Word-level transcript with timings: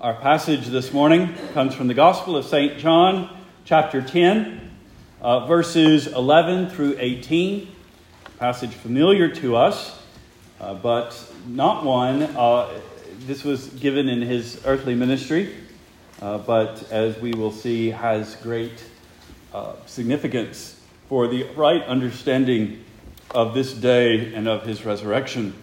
Our 0.00 0.14
passage 0.14 0.68
this 0.68 0.92
morning 0.92 1.34
comes 1.54 1.74
from 1.74 1.88
the 1.88 1.94
Gospel 1.94 2.36
of 2.36 2.44
St. 2.44 2.78
John, 2.78 3.36
chapter 3.64 4.00
10, 4.00 4.70
uh, 5.20 5.44
verses 5.48 6.06
11 6.06 6.70
through 6.70 6.94
18. 7.00 7.66
Passage 8.38 8.70
familiar 8.70 9.28
to 9.28 9.56
us, 9.56 10.00
uh, 10.60 10.74
but 10.74 11.20
not 11.48 11.84
one. 11.84 12.22
Uh, 12.22 12.78
this 13.26 13.42
was 13.42 13.66
given 13.70 14.08
in 14.08 14.22
his 14.22 14.62
earthly 14.64 14.94
ministry, 14.94 15.52
uh, 16.22 16.38
but 16.38 16.92
as 16.92 17.18
we 17.18 17.32
will 17.32 17.50
see, 17.50 17.90
has 17.90 18.36
great 18.36 18.84
uh, 19.52 19.72
significance 19.86 20.80
for 21.08 21.26
the 21.26 21.42
right 21.56 21.82
understanding 21.82 22.84
of 23.32 23.52
this 23.52 23.72
day 23.72 24.32
and 24.32 24.46
of 24.46 24.62
his 24.62 24.84
resurrection. 24.84 25.54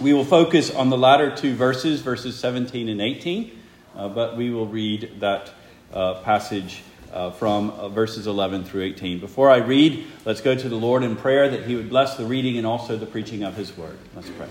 We 0.00 0.12
will 0.12 0.24
focus 0.24 0.74
on 0.74 0.90
the 0.90 0.98
latter 0.98 1.34
two 1.34 1.54
verses, 1.54 2.00
verses 2.00 2.36
17 2.36 2.88
and 2.88 3.00
18, 3.00 3.58
uh, 3.94 4.08
but 4.08 4.36
we 4.36 4.50
will 4.50 4.66
read 4.66 5.20
that 5.20 5.52
uh, 5.92 6.14
passage 6.22 6.82
uh, 7.12 7.30
from 7.30 7.70
uh, 7.70 7.88
verses 7.88 8.26
11 8.26 8.64
through 8.64 8.82
18. 8.82 9.20
Before 9.20 9.48
I 9.48 9.58
read, 9.58 10.04
let's 10.24 10.40
go 10.40 10.56
to 10.56 10.68
the 10.68 10.76
Lord 10.76 11.04
in 11.04 11.14
prayer 11.14 11.48
that 11.48 11.66
He 11.66 11.76
would 11.76 11.88
bless 11.88 12.16
the 12.16 12.24
reading 12.24 12.58
and 12.58 12.66
also 12.66 12.96
the 12.96 13.06
preaching 13.06 13.44
of 13.44 13.56
His 13.56 13.76
word. 13.76 13.96
Let's 14.16 14.30
pray. 14.30 14.48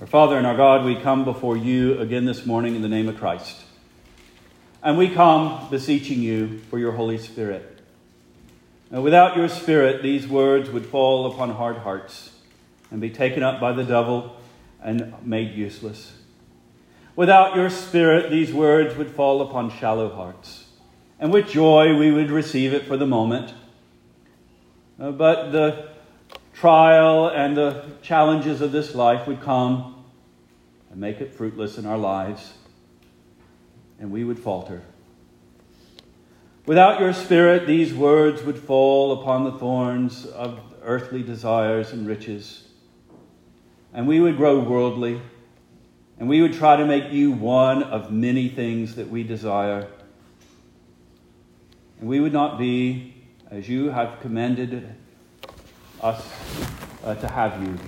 Our 0.00 0.06
Father 0.06 0.38
and 0.38 0.46
our 0.46 0.56
God, 0.56 0.86
we 0.86 0.96
come 0.96 1.24
before 1.24 1.56
you 1.56 2.00
again 2.00 2.24
this 2.24 2.46
morning 2.46 2.76
in 2.76 2.82
the 2.82 2.88
name 2.88 3.10
of 3.10 3.18
Christ. 3.18 3.62
And 4.82 4.96
we 4.96 5.10
come 5.10 5.68
beseeching 5.68 6.22
you 6.22 6.60
for 6.70 6.78
your 6.78 6.92
Holy 6.92 7.18
Spirit. 7.18 7.80
Now, 8.90 9.02
without 9.02 9.36
your 9.36 9.50
Spirit, 9.50 10.02
these 10.02 10.26
words 10.26 10.70
would 10.70 10.86
fall 10.86 11.30
upon 11.30 11.50
hard 11.50 11.76
hearts 11.76 12.30
and 12.90 13.00
be 13.00 13.10
taken 13.10 13.42
up 13.42 13.60
by 13.60 13.72
the 13.72 13.84
devil 13.84 14.36
and 14.82 15.14
made 15.24 15.54
useless. 15.54 16.12
Without 17.16 17.56
your 17.56 17.68
Spirit, 17.68 18.30
these 18.30 18.52
words 18.52 18.96
would 18.96 19.10
fall 19.10 19.42
upon 19.42 19.70
shallow 19.70 20.14
hearts, 20.14 20.66
and 21.18 21.32
with 21.32 21.48
joy 21.48 21.96
we 21.96 22.12
would 22.12 22.30
receive 22.30 22.72
it 22.72 22.86
for 22.86 22.96
the 22.96 23.06
moment. 23.06 23.52
Uh, 25.00 25.10
but 25.10 25.50
the 25.50 25.88
trial 26.54 27.28
and 27.28 27.56
the 27.56 27.84
challenges 28.02 28.60
of 28.60 28.72
this 28.72 28.94
life 28.94 29.26
would 29.26 29.40
come 29.40 30.04
and 30.90 31.00
make 31.00 31.20
it 31.20 31.34
fruitless 31.34 31.76
in 31.76 31.86
our 31.86 31.98
lives, 31.98 32.54
and 33.98 34.12
we 34.12 34.22
would 34.22 34.38
falter. 34.38 34.82
Without 36.66 37.00
your 37.00 37.12
Spirit, 37.12 37.66
these 37.66 37.92
words 37.92 38.44
would 38.44 38.58
fall 38.58 39.20
upon 39.20 39.42
the 39.42 39.52
thorns 39.52 40.24
of 40.24 40.60
earthly 40.82 41.22
desires 41.22 41.92
and 41.92 42.06
riches 42.06 42.67
and 43.92 44.06
we 44.06 44.20
would 44.20 44.36
grow 44.36 44.58
worldly, 44.60 45.20
and 46.18 46.28
we 46.28 46.42
would 46.42 46.52
try 46.52 46.76
to 46.76 46.86
make 46.86 47.12
you 47.12 47.30
one 47.30 47.82
of 47.82 48.10
many 48.10 48.48
things 48.48 48.96
that 48.96 49.08
we 49.08 49.22
desire. 49.22 49.88
And 52.00 52.08
we 52.08 52.20
would 52.20 52.32
not 52.32 52.58
be 52.58 53.14
as 53.50 53.68
you 53.68 53.90
have 53.90 54.20
commended 54.20 54.94
us 56.02 56.28
uh, 57.04 57.14
to 57.14 57.28
have 57.28 57.62
you 57.62 57.78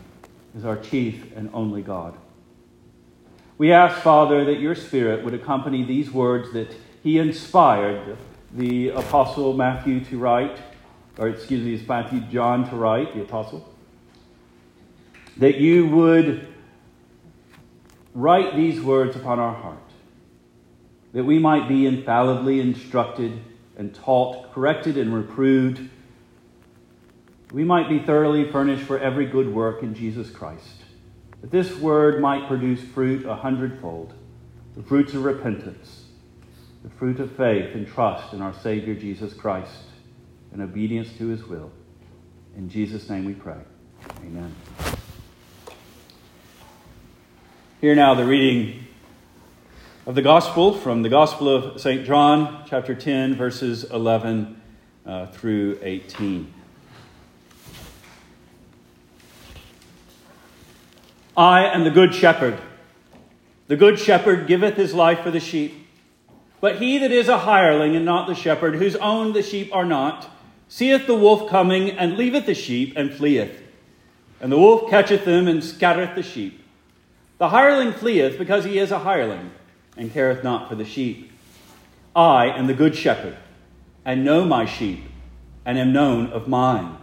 as 0.57 0.65
our 0.65 0.77
chief 0.77 1.37
and 1.37 1.51
only 1.53 1.83
God. 1.83 2.17
We 3.59 3.73
ask, 3.73 4.01
Father, 4.01 4.45
that 4.47 4.59
your 4.59 4.75
Spirit 4.75 5.23
would 5.25 5.35
accompany 5.35 5.85
these 5.85 6.11
words 6.11 6.53
that 6.55 6.75
he 7.03 7.19
inspired 7.19 8.17
the 8.55 8.89
Apostle 8.89 9.53
Matthew 9.53 10.03
to 10.07 10.19
write, 10.19 10.59
or 11.19 11.29
excuse 11.29 11.63
me, 11.63 11.87
Matthew 11.87 12.21
John 12.21 12.69
to 12.71 12.77
write, 12.77 13.15
the 13.15 13.23
Apostle 13.23 13.69
that 15.41 15.57
you 15.57 15.87
would 15.87 16.47
write 18.15 18.55
these 18.55 18.81
words 18.81 19.17
upon 19.17 19.41
our 19.41 19.55
heart, 19.55 19.79
that 21.13 21.25
we 21.25 21.39
might 21.39 21.67
be 21.67 21.87
infallibly 21.87 22.61
instructed 22.61 23.41
and 23.77 23.95
taught, 23.95 24.53
corrected 24.53 24.99
and 24.99 25.15
reproved. 25.15 25.89
We 27.53 27.65
might 27.65 27.89
be 27.89 27.99
thoroughly 27.99 28.53
furnished 28.53 28.85
for 28.85 28.99
every 28.99 29.27
good 29.27 29.53
work 29.53 29.83
in 29.83 29.95
Jesus 29.95 30.31
Christ. 30.31 30.85
That 31.41 31.51
this 31.51 31.75
word 31.79 32.21
might 32.21 32.47
produce 32.47 32.83
fruit 32.83 33.25
a 33.25 33.35
hundredfold 33.35 34.15
the 34.77 34.83
fruits 34.85 35.15
of 35.15 35.25
repentance, 35.25 36.05
the 36.85 36.91
fruit 36.91 37.19
of 37.19 37.35
faith 37.37 37.75
and 37.75 37.89
trust 37.89 38.33
in 38.33 38.41
our 38.41 38.55
Savior 38.55 38.95
Jesus 38.95 39.35
Christ, 39.35 39.83
and 40.53 40.63
obedience 40.63 41.09
to 41.19 41.27
his 41.27 41.45
will. 41.45 41.73
In 42.57 42.69
Jesus' 42.69 43.11
name 43.11 43.25
we 43.25 43.35
pray. 43.35 43.59
Amen. 44.21 44.55
Hear 47.81 47.95
now 47.95 48.13
the 48.13 48.27
reading 48.27 48.85
of 50.05 50.15
the 50.15 50.21
Gospel 50.21 50.75
from 50.77 51.01
the 51.01 51.09
Gospel 51.09 51.49
of 51.49 51.81
St. 51.81 52.05
John, 52.05 52.67
chapter 52.69 52.95
10, 52.95 53.37
verses 53.37 53.85
11 53.85 54.61
uh, 55.07 55.27
through 55.29 55.79
18. 55.81 56.53
I 61.35 61.65
am 61.65 61.85
the 61.85 61.91
good 61.91 62.15
shepherd. 62.15 62.59
The 63.69 63.77
good 63.77 63.99
shepherd 63.99 64.47
giveth 64.47 64.77
his 64.77 64.93
life 64.93 65.21
for 65.21 65.31
the 65.31 65.41
sheep. 65.41 65.89
But 66.61 66.83
he 66.83 66.99
that 66.99 67.13
is 67.13 67.29
a 67.29 67.39
hireling 67.39 67.97
and 67.97 68.05
not 68.05 68.29
the 68.29 68.35
shepherd, 68.35 68.75
whose 68.75 68.97
own 68.97 69.33
the 69.33 69.43
sheep 69.43 69.75
are 69.75 69.87
not, 69.87 70.29
seeth 70.69 71.07
the 71.07 71.17
wolf 71.17 71.49
coming, 71.49 71.93
and 71.93 72.19
leaveth 72.19 72.45
the 72.45 72.55
sheep, 72.55 72.93
and 72.95 73.11
fleeth. 73.11 73.59
And 74.39 74.53
the 74.53 74.59
wolf 74.59 74.91
catcheth 74.91 75.25
them, 75.25 75.49
and 75.49 75.65
scattereth 75.65 76.15
the 76.15 76.23
sheep. 76.23 76.60
The 77.41 77.49
hireling 77.49 77.93
fleeth 77.93 78.37
because 78.37 78.67
he 78.67 78.79
is 78.79 78.91
a 78.91 78.99
hireling, 78.99 79.53
and 79.97 80.13
careth 80.13 80.45
not 80.45 80.69
for 80.69 80.75
the 80.75 80.85
sheep. 80.85 81.33
I 82.15 82.51
am 82.51 82.67
the 82.67 82.75
good 82.75 82.95
shepherd, 82.95 83.35
and 84.05 84.27
know 84.27 84.45
my 84.45 84.67
sheep, 84.67 85.05
and 85.65 85.79
am 85.79 85.91
known 85.91 86.27
of 86.33 86.49
mine. 86.49 86.99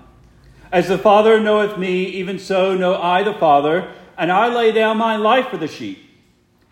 As 0.72 0.90
the 0.90 1.00
Father 1.00 1.40
knoweth 1.40 1.80
me, 1.80 2.06
even 2.06 2.38
so 2.38 2.76
know 2.76 3.02
I 3.02 3.24
the 3.24 3.34
Father, 3.34 3.92
and 4.16 4.32
I 4.32 4.48
lay 4.48 4.72
down 4.72 5.00
my 5.00 5.16
life 5.16 5.48
for 5.48 5.58
the 5.58 5.68
sheep. 5.68 6.08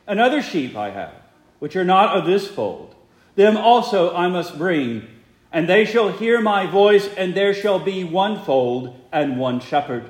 Another 0.06 0.44
sheep 0.44 0.76
I 0.76 0.92
have, 0.92 1.16
which 1.58 1.76
are 1.76 1.84
not 1.84 2.16
of 2.16 2.28
this 2.28 2.48
fold. 2.48 2.94
Them 3.34 3.58
also 3.58 4.16
I 4.16 4.28
must 4.28 4.60
bring, 4.60 5.08
and 5.52 5.68
they 5.68 5.86
shall 5.86 6.12
hear 6.12 6.40
my 6.40 6.68
voice, 6.68 7.10
and 7.18 7.34
there 7.34 7.56
shall 7.56 7.80
be 7.80 8.04
one 8.04 8.40
fold 8.40 8.96
and 9.12 9.40
one 9.40 9.60
shepherd. 9.60 10.08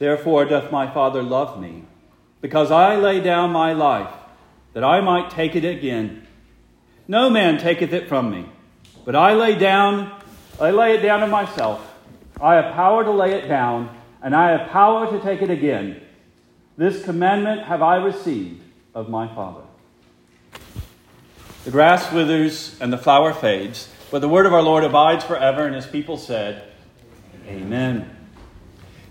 Therefore 0.00 0.44
doth 0.44 0.72
my 0.72 0.92
Father 0.92 1.22
love 1.22 1.60
me 1.60 1.84
because 2.40 2.70
I 2.70 2.96
lay 2.96 3.20
down 3.20 3.50
my 3.50 3.72
life, 3.72 4.12
that 4.72 4.84
I 4.84 5.00
might 5.00 5.30
take 5.30 5.54
it 5.56 5.64
again. 5.64 6.26
No 7.08 7.28
man 7.28 7.58
taketh 7.58 7.92
it 7.92 8.08
from 8.08 8.30
me, 8.30 8.46
but 9.04 9.16
I 9.16 9.34
lay 9.34 9.56
down, 9.56 10.12
I 10.60 10.70
lay 10.70 10.94
it 10.94 11.02
down 11.02 11.22
of 11.22 11.30
myself. 11.30 11.86
I 12.40 12.54
have 12.54 12.74
power 12.74 13.04
to 13.04 13.10
lay 13.10 13.32
it 13.32 13.48
down, 13.48 13.94
and 14.22 14.34
I 14.34 14.56
have 14.56 14.70
power 14.70 15.10
to 15.10 15.20
take 15.22 15.42
it 15.42 15.50
again. 15.50 16.00
This 16.76 17.04
commandment 17.04 17.64
have 17.64 17.82
I 17.82 17.96
received 17.96 18.62
of 18.94 19.10
my 19.10 19.26
Father. 19.34 19.62
The 21.64 21.70
grass 21.70 22.10
withers 22.10 22.78
and 22.80 22.90
the 22.90 22.98
flower 22.98 23.34
fades, 23.34 23.88
but 24.10 24.20
the 24.20 24.28
word 24.28 24.46
of 24.46 24.54
our 24.54 24.62
Lord 24.62 24.82
abides 24.82 25.24
forever, 25.24 25.66
and 25.66 25.74
his 25.74 25.86
people 25.86 26.16
said, 26.16 26.64
Amen. 27.46 28.16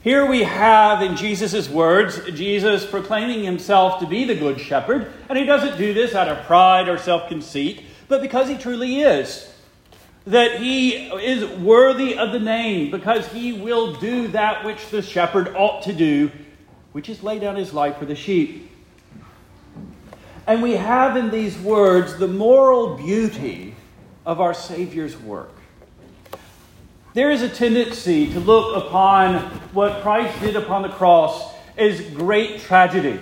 Here 0.01 0.25
we 0.25 0.43
have 0.43 1.01
in 1.01 1.17
Jesus' 1.17 1.67
words, 1.67 2.21
Jesus 2.31 2.85
proclaiming 2.85 3.43
himself 3.43 3.99
to 3.99 4.07
be 4.07 4.23
the 4.23 4.35
good 4.35 4.57
shepherd, 4.61 5.11
and 5.27 5.37
he 5.37 5.43
doesn't 5.43 5.77
do 5.77 5.93
this 5.93 6.15
out 6.15 6.29
of 6.29 6.45
pride 6.45 6.87
or 6.87 6.97
self 6.97 7.27
conceit, 7.27 7.83
but 8.07 8.21
because 8.21 8.47
he 8.47 8.57
truly 8.57 9.01
is. 9.01 9.53
That 10.25 10.61
he 10.61 11.07
is 11.07 11.49
worthy 11.59 12.17
of 12.17 12.31
the 12.31 12.39
name, 12.39 12.91
because 12.91 13.27
he 13.27 13.51
will 13.51 13.95
do 13.95 14.29
that 14.29 14.63
which 14.63 14.87
the 14.89 15.01
shepherd 15.01 15.53
ought 15.55 15.81
to 15.83 15.93
do, 15.93 16.31
which 16.93 17.09
is 17.09 17.21
lay 17.21 17.39
down 17.39 17.57
his 17.57 17.73
life 17.73 17.97
for 17.97 18.05
the 18.05 18.15
sheep. 18.15 18.71
And 20.47 20.63
we 20.63 20.73
have 20.73 21.17
in 21.17 21.29
these 21.29 21.57
words 21.57 22.17
the 22.17 22.27
moral 22.27 22.95
beauty 22.95 23.75
of 24.25 24.39
our 24.39 24.53
Savior's 24.53 25.17
work. 25.17 25.58
There 27.13 27.31
is 27.31 27.41
a 27.41 27.49
tendency 27.49 28.31
to 28.33 28.39
look 28.39 28.85
upon 28.85 29.39
what 29.73 30.03
Christ 30.03 30.39
did 30.41 30.55
upon 30.55 30.83
the 30.83 30.89
cross 30.89 31.53
as 31.75 32.01
great 32.01 32.61
tragedy. 32.61 33.19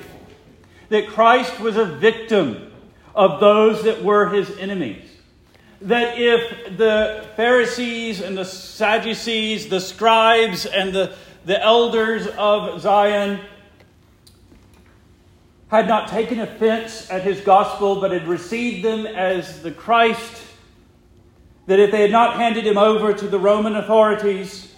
That 0.90 1.08
Christ 1.08 1.60
was 1.62 1.78
a 1.78 1.86
victim 1.86 2.74
of 3.16 3.40
those 3.40 3.84
that 3.84 4.04
were 4.04 4.30
his 4.30 4.58
enemies. 4.58 5.10
That 5.82 6.18
if 6.18 6.78
the 6.78 7.28
Pharisees 7.38 8.20
and 8.20 8.38
the 8.38 8.44
Sadducees, 8.44 9.70
the 9.70 9.80
scribes 9.80 10.66
and 10.66 10.92
the, 10.92 11.16
the 11.46 11.62
elders 11.64 12.28
of 12.28 12.82
Zion 12.82 13.40
had 15.70 15.88
not 15.88 16.10
taken 16.10 16.40
offense 16.40 17.10
at 17.10 17.24
his 17.24 17.40
gospel, 17.40 18.02
but 18.02 18.12
had 18.12 18.28
received 18.28 18.84
them 18.84 19.06
as 19.06 19.62
the 19.62 19.72
Christ 19.72 20.47
that 21.68 21.80
if 21.80 21.92
they 21.92 22.02
had 22.02 22.12
not 22.12 22.38
handed 22.38 22.66
him 22.66 22.78
over 22.78 23.14
to 23.14 23.28
the 23.28 23.38
Roman 23.38 23.76
authorities, 23.76 24.74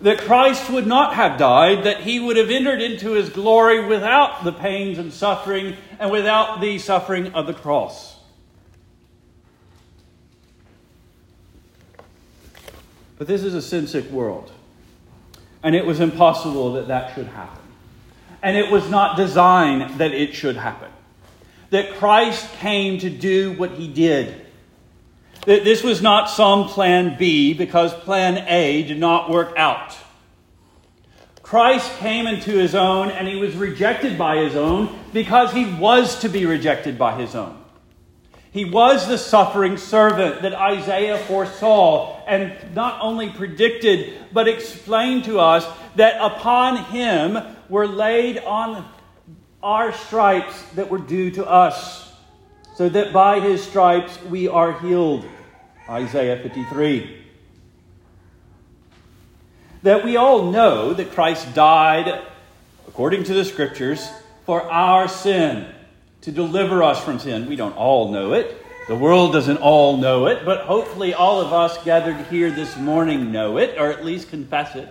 that 0.00 0.18
Christ 0.18 0.68
would 0.68 0.86
not 0.86 1.14
have 1.14 1.38
died, 1.38 1.84
that 1.84 2.00
he 2.00 2.18
would 2.18 2.36
have 2.36 2.50
entered 2.50 2.82
into 2.82 3.12
his 3.12 3.30
glory 3.30 3.86
without 3.86 4.42
the 4.42 4.52
pains 4.52 4.98
and 4.98 5.12
suffering 5.12 5.76
and 6.00 6.10
without 6.10 6.60
the 6.60 6.78
suffering 6.78 7.32
of 7.34 7.46
the 7.46 7.54
cross. 7.54 8.16
But 13.16 13.28
this 13.28 13.44
is 13.44 13.54
a 13.54 13.62
sin 13.62 13.86
sick 13.86 14.10
world, 14.10 14.50
and 15.62 15.76
it 15.76 15.86
was 15.86 16.00
impossible 16.00 16.72
that 16.72 16.88
that 16.88 17.14
should 17.14 17.28
happen. 17.28 17.62
And 18.42 18.56
it 18.56 18.72
was 18.72 18.90
not 18.90 19.16
designed 19.16 20.00
that 20.00 20.10
it 20.10 20.34
should 20.34 20.56
happen. 20.56 20.90
That 21.70 21.94
Christ 21.94 22.52
came 22.54 22.98
to 22.98 23.08
do 23.08 23.52
what 23.52 23.70
he 23.72 23.86
did 23.86 24.46
this 25.44 25.82
was 25.82 26.00
not 26.00 26.30
some 26.30 26.68
plan 26.68 27.16
B 27.18 27.52
because 27.54 27.92
plan 27.92 28.44
A 28.48 28.84
did 28.84 28.98
not 28.98 29.30
work 29.30 29.54
out. 29.56 29.96
Christ 31.42 31.98
came 31.98 32.26
into 32.26 32.52
his 32.52 32.74
own 32.74 33.10
and 33.10 33.26
he 33.26 33.36
was 33.36 33.54
rejected 33.56 34.16
by 34.16 34.36
his 34.36 34.56
own 34.56 34.98
because 35.12 35.52
he 35.52 35.66
was 35.66 36.20
to 36.20 36.28
be 36.28 36.46
rejected 36.46 36.96
by 36.96 37.20
his 37.20 37.34
own. 37.34 37.58
He 38.52 38.66
was 38.66 39.08
the 39.08 39.18
suffering 39.18 39.78
servant 39.78 40.42
that 40.42 40.54
Isaiah 40.54 41.18
foresaw 41.18 42.22
and 42.26 42.54
not 42.74 43.00
only 43.00 43.30
predicted, 43.30 44.12
but 44.32 44.46
explained 44.46 45.24
to 45.24 45.40
us 45.40 45.66
that 45.96 46.20
upon 46.20 46.84
him 46.84 47.38
were 47.68 47.88
laid 47.88 48.38
on 48.38 48.88
our 49.62 49.92
stripes 49.92 50.62
that 50.74 50.90
were 50.90 50.98
due 50.98 51.30
to 51.32 51.46
us 51.46 52.11
so 52.76 52.88
that 52.88 53.12
by 53.12 53.40
his 53.40 53.62
stripes 53.62 54.20
we 54.24 54.48
are 54.48 54.78
healed. 54.80 55.24
Isaiah 55.88 56.42
53. 56.42 57.18
That 59.82 60.04
we 60.04 60.16
all 60.16 60.50
know 60.50 60.94
that 60.94 61.12
Christ 61.12 61.54
died, 61.54 62.22
according 62.86 63.24
to 63.24 63.34
the 63.34 63.44
scriptures, 63.44 64.08
for 64.46 64.62
our 64.70 65.08
sin, 65.08 65.66
to 66.22 66.30
deliver 66.30 66.82
us 66.82 67.02
from 67.02 67.18
sin. 67.18 67.48
We 67.48 67.56
don't 67.56 67.76
all 67.76 68.12
know 68.12 68.32
it. 68.32 68.58
The 68.88 68.96
world 68.96 69.32
doesn't 69.32 69.58
all 69.58 69.96
know 69.96 70.26
it, 70.26 70.44
but 70.44 70.62
hopefully 70.62 71.14
all 71.14 71.40
of 71.40 71.52
us 71.52 71.82
gathered 71.84 72.26
here 72.26 72.50
this 72.50 72.76
morning 72.76 73.32
know 73.32 73.58
it, 73.58 73.78
or 73.78 73.90
at 73.90 74.04
least 74.04 74.30
confess 74.30 74.76
it. 74.76 74.88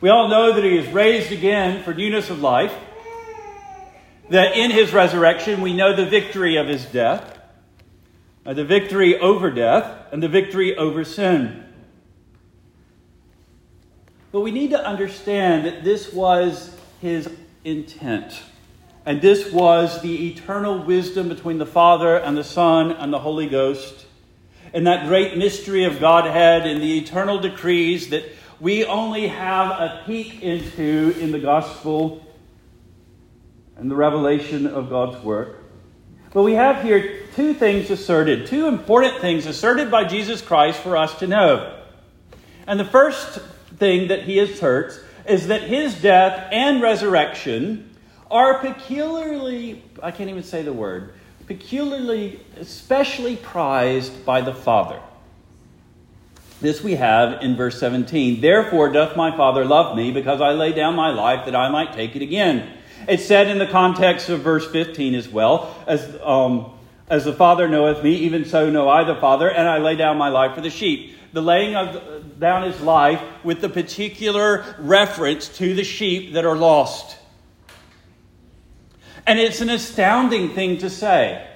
We 0.00 0.10
all 0.10 0.28
know 0.28 0.52
that 0.52 0.62
he 0.62 0.76
is 0.76 0.92
raised 0.92 1.32
again 1.32 1.82
for 1.82 1.92
newness 1.92 2.30
of 2.30 2.40
life 2.40 2.72
that 4.30 4.56
in 4.56 4.70
his 4.70 4.92
resurrection 4.92 5.60
we 5.60 5.72
know 5.72 5.94
the 5.94 6.06
victory 6.06 6.56
of 6.56 6.68
his 6.68 6.84
death, 6.86 7.38
uh, 8.44 8.54
the 8.54 8.64
victory 8.64 9.18
over 9.18 9.50
death, 9.50 10.06
and 10.12 10.22
the 10.22 10.28
victory 10.28 10.76
over 10.76 11.04
sin. 11.04 11.64
But 14.30 14.40
we 14.40 14.50
need 14.50 14.70
to 14.70 14.84
understand 14.84 15.64
that 15.66 15.84
this 15.84 16.12
was 16.12 16.74
his 17.00 17.30
intent. 17.64 18.42
And 19.06 19.22
this 19.22 19.50
was 19.50 20.02
the 20.02 20.28
eternal 20.30 20.84
wisdom 20.84 21.28
between 21.30 21.56
the 21.56 21.66
Father 21.66 22.16
and 22.16 22.36
the 22.36 22.44
Son 22.44 22.92
and 22.92 23.10
the 23.10 23.18
Holy 23.18 23.48
Ghost. 23.48 24.04
And 24.74 24.86
that 24.86 25.06
great 25.08 25.38
mystery 25.38 25.84
of 25.84 25.98
Godhead 25.98 26.66
and 26.66 26.82
the 26.82 26.98
eternal 26.98 27.38
decrees 27.38 28.10
that 28.10 28.24
we 28.60 28.84
only 28.84 29.28
have 29.28 29.70
a 29.70 30.02
peek 30.04 30.42
into 30.42 31.14
in 31.18 31.32
the 31.32 31.38
gospel 31.38 32.22
and 33.78 33.90
the 33.90 33.96
revelation 33.96 34.66
of 34.66 34.90
God's 34.90 35.22
work. 35.24 35.64
But 36.32 36.42
we 36.42 36.54
have 36.54 36.82
here 36.82 37.22
two 37.34 37.54
things 37.54 37.90
asserted, 37.90 38.46
two 38.46 38.66
important 38.66 39.20
things 39.20 39.46
asserted 39.46 39.90
by 39.90 40.04
Jesus 40.04 40.42
Christ 40.42 40.80
for 40.80 40.96
us 40.96 41.18
to 41.20 41.26
know. 41.26 41.74
And 42.66 42.78
the 42.78 42.84
first 42.84 43.40
thing 43.78 44.08
that 44.08 44.24
he 44.24 44.38
asserts 44.40 45.00
is 45.26 45.46
that 45.46 45.62
his 45.62 46.00
death 46.02 46.48
and 46.52 46.82
resurrection 46.82 47.96
are 48.30 48.58
peculiarly, 48.58 49.82
I 50.02 50.10
can't 50.10 50.28
even 50.28 50.42
say 50.42 50.62
the 50.62 50.72
word, 50.72 51.14
peculiarly, 51.46 52.40
especially 52.56 53.36
prized 53.36 54.26
by 54.26 54.42
the 54.42 54.52
Father. 54.52 55.00
This 56.60 56.82
we 56.82 56.96
have 56.96 57.40
in 57.40 57.56
verse 57.56 57.78
17. 57.78 58.40
Therefore 58.40 58.90
doth 58.90 59.16
my 59.16 59.34
Father 59.34 59.64
love 59.64 59.96
me, 59.96 60.10
because 60.10 60.40
I 60.40 60.50
lay 60.50 60.72
down 60.72 60.94
my 60.94 61.10
life 61.10 61.46
that 61.46 61.54
I 61.54 61.70
might 61.70 61.94
take 61.94 62.16
it 62.16 62.22
again. 62.22 62.74
It's 63.08 63.24
said 63.24 63.48
in 63.48 63.58
the 63.58 63.66
context 63.66 64.28
of 64.28 64.40
verse 64.40 64.70
15 64.70 65.14
as 65.14 65.28
well, 65.28 65.74
as, 65.86 66.06
um, 66.22 66.72
as 67.08 67.24
the 67.24 67.32
Father 67.32 67.66
knoweth 67.66 68.04
me, 68.04 68.14
even 68.16 68.44
so 68.44 68.68
know 68.68 68.88
I 68.88 69.04
the 69.04 69.14
Father, 69.14 69.50
and 69.50 69.66
I 69.66 69.78
lay 69.78 69.96
down 69.96 70.18
my 70.18 70.28
life 70.28 70.54
for 70.54 70.60
the 70.60 70.68
sheep. 70.68 71.16
The 71.32 71.40
laying 71.40 71.74
of, 71.74 72.38
down 72.38 72.70
his 72.70 72.80
life 72.82 73.22
with 73.42 73.62
the 73.62 73.70
particular 73.70 74.76
reference 74.78 75.48
to 75.56 75.74
the 75.74 75.84
sheep 75.84 76.34
that 76.34 76.44
are 76.44 76.56
lost. 76.56 77.16
And 79.26 79.38
it's 79.38 79.62
an 79.62 79.70
astounding 79.70 80.50
thing 80.54 80.78
to 80.78 80.90
say. 80.90 81.46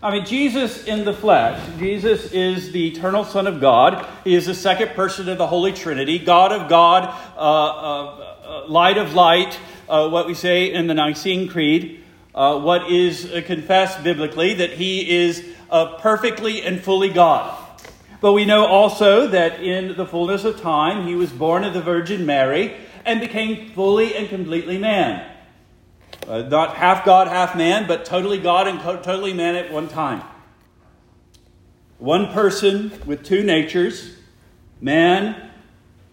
I 0.00 0.12
mean, 0.12 0.24
Jesus 0.24 0.84
in 0.84 1.04
the 1.04 1.12
flesh, 1.12 1.60
Jesus 1.78 2.32
is 2.32 2.70
the 2.70 2.88
eternal 2.88 3.24
Son 3.24 3.48
of 3.48 3.60
God. 3.60 4.08
He 4.22 4.34
is 4.34 4.46
the 4.46 4.54
second 4.54 4.90
person 4.90 5.28
of 5.28 5.38
the 5.38 5.46
Holy 5.46 5.72
Trinity, 5.72 6.20
God 6.20 6.52
of 6.52 6.68
God, 6.68 7.04
uh, 7.36 7.40
uh, 7.40 8.34
uh, 8.44 8.68
light 8.68 8.96
of 8.96 9.14
light, 9.14 9.58
uh, 9.88 10.08
what 10.08 10.26
we 10.26 10.34
say 10.34 10.72
in 10.72 10.86
the 10.86 10.94
Nicene 10.94 11.48
Creed, 11.48 12.04
uh, 12.34 12.58
what 12.60 12.90
is 12.90 13.32
uh, 13.32 13.42
confessed 13.44 14.04
biblically, 14.04 14.54
that 14.54 14.72
he 14.72 15.08
is 15.10 15.44
perfectly 16.00 16.62
and 16.62 16.80
fully 16.80 17.08
God. 17.08 17.56
But 18.20 18.32
we 18.32 18.44
know 18.44 18.66
also 18.66 19.28
that 19.28 19.62
in 19.62 19.96
the 19.96 20.06
fullness 20.06 20.44
of 20.44 20.60
time, 20.60 21.06
he 21.06 21.14
was 21.14 21.30
born 21.30 21.62
of 21.64 21.72
the 21.72 21.82
Virgin 21.82 22.26
Mary 22.26 22.74
and 23.04 23.20
became 23.20 23.70
fully 23.70 24.14
and 24.14 24.28
completely 24.28 24.76
man. 24.76 25.24
Uh, 26.26 26.42
not 26.42 26.76
half 26.76 27.04
God, 27.04 27.28
half 27.28 27.56
man, 27.56 27.86
but 27.86 28.04
totally 28.04 28.38
God 28.38 28.66
and 28.66 28.80
totally 28.80 29.32
man 29.32 29.54
at 29.54 29.72
one 29.72 29.88
time. 29.88 30.22
One 31.98 32.32
person 32.32 32.92
with 33.06 33.24
two 33.24 33.42
natures 33.42 34.16
man 34.80 35.50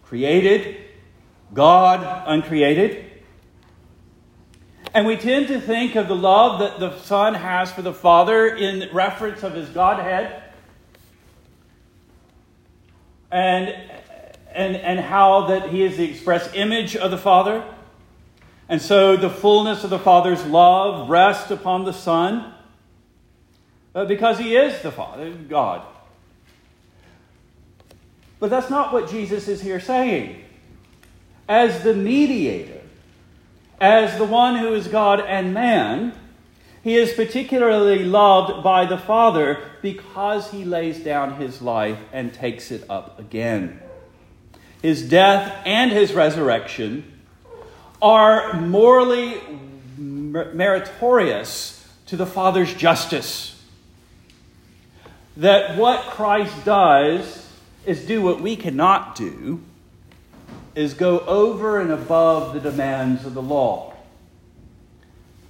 created, 0.04 0.76
God 1.52 2.24
uncreated. 2.26 3.05
And 4.96 5.06
we 5.06 5.18
tend 5.18 5.48
to 5.48 5.60
think 5.60 5.94
of 5.94 6.08
the 6.08 6.16
love 6.16 6.60
that 6.60 6.80
the 6.80 6.98
Son 7.00 7.34
has 7.34 7.70
for 7.70 7.82
the 7.82 7.92
Father 7.92 8.46
in 8.46 8.88
reference 8.94 9.42
of 9.42 9.52
his 9.52 9.68
Godhead 9.68 10.42
and, 13.30 13.68
and, 14.54 14.74
and 14.74 14.98
how 14.98 15.48
that 15.48 15.68
he 15.68 15.82
is 15.82 15.98
the 15.98 16.10
express 16.10 16.50
image 16.54 16.96
of 16.96 17.10
the 17.10 17.18
Father. 17.18 17.62
And 18.70 18.80
so 18.80 19.18
the 19.18 19.28
fullness 19.28 19.84
of 19.84 19.90
the 19.90 19.98
Father's 19.98 20.42
love 20.46 21.10
rests 21.10 21.50
upon 21.50 21.84
the 21.84 21.92
Son 21.92 22.54
uh, 23.94 24.06
because 24.06 24.38
he 24.38 24.56
is 24.56 24.80
the 24.80 24.90
Father, 24.90 25.30
God. 25.30 25.82
But 28.40 28.48
that's 28.48 28.70
not 28.70 28.94
what 28.94 29.10
Jesus 29.10 29.46
is 29.46 29.60
here 29.60 29.78
saying. 29.78 30.42
As 31.46 31.84
the 31.84 31.92
mediator, 31.92 32.75
as 33.80 34.16
the 34.18 34.24
one 34.24 34.56
who 34.56 34.72
is 34.72 34.88
God 34.88 35.20
and 35.20 35.52
man, 35.52 36.12
he 36.82 36.94
is 36.96 37.12
particularly 37.12 38.04
loved 38.04 38.62
by 38.62 38.86
the 38.86 38.96
Father 38.96 39.60
because 39.82 40.50
he 40.50 40.64
lays 40.64 41.00
down 41.00 41.36
his 41.36 41.60
life 41.60 41.98
and 42.12 42.32
takes 42.32 42.70
it 42.70 42.88
up 42.88 43.18
again. 43.18 43.80
His 44.82 45.08
death 45.08 45.62
and 45.66 45.90
his 45.90 46.12
resurrection 46.12 47.12
are 48.00 48.60
morally 48.60 49.40
meritorious 49.96 51.92
to 52.06 52.16
the 52.16 52.26
Father's 52.26 52.72
justice. 52.72 53.60
That 55.36 55.76
what 55.76 56.02
Christ 56.02 56.64
does 56.64 57.50
is 57.84 58.06
do 58.06 58.22
what 58.22 58.40
we 58.40 58.56
cannot 58.56 59.16
do 59.16 59.60
is 60.76 60.92
go 60.92 61.20
over 61.20 61.80
and 61.80 61.90
above 61.90 62.52
the 62.52 62.60
demands 62.60 63.24
of 63.24 63.32
the 63.32 63.42
law. 63.42 63.94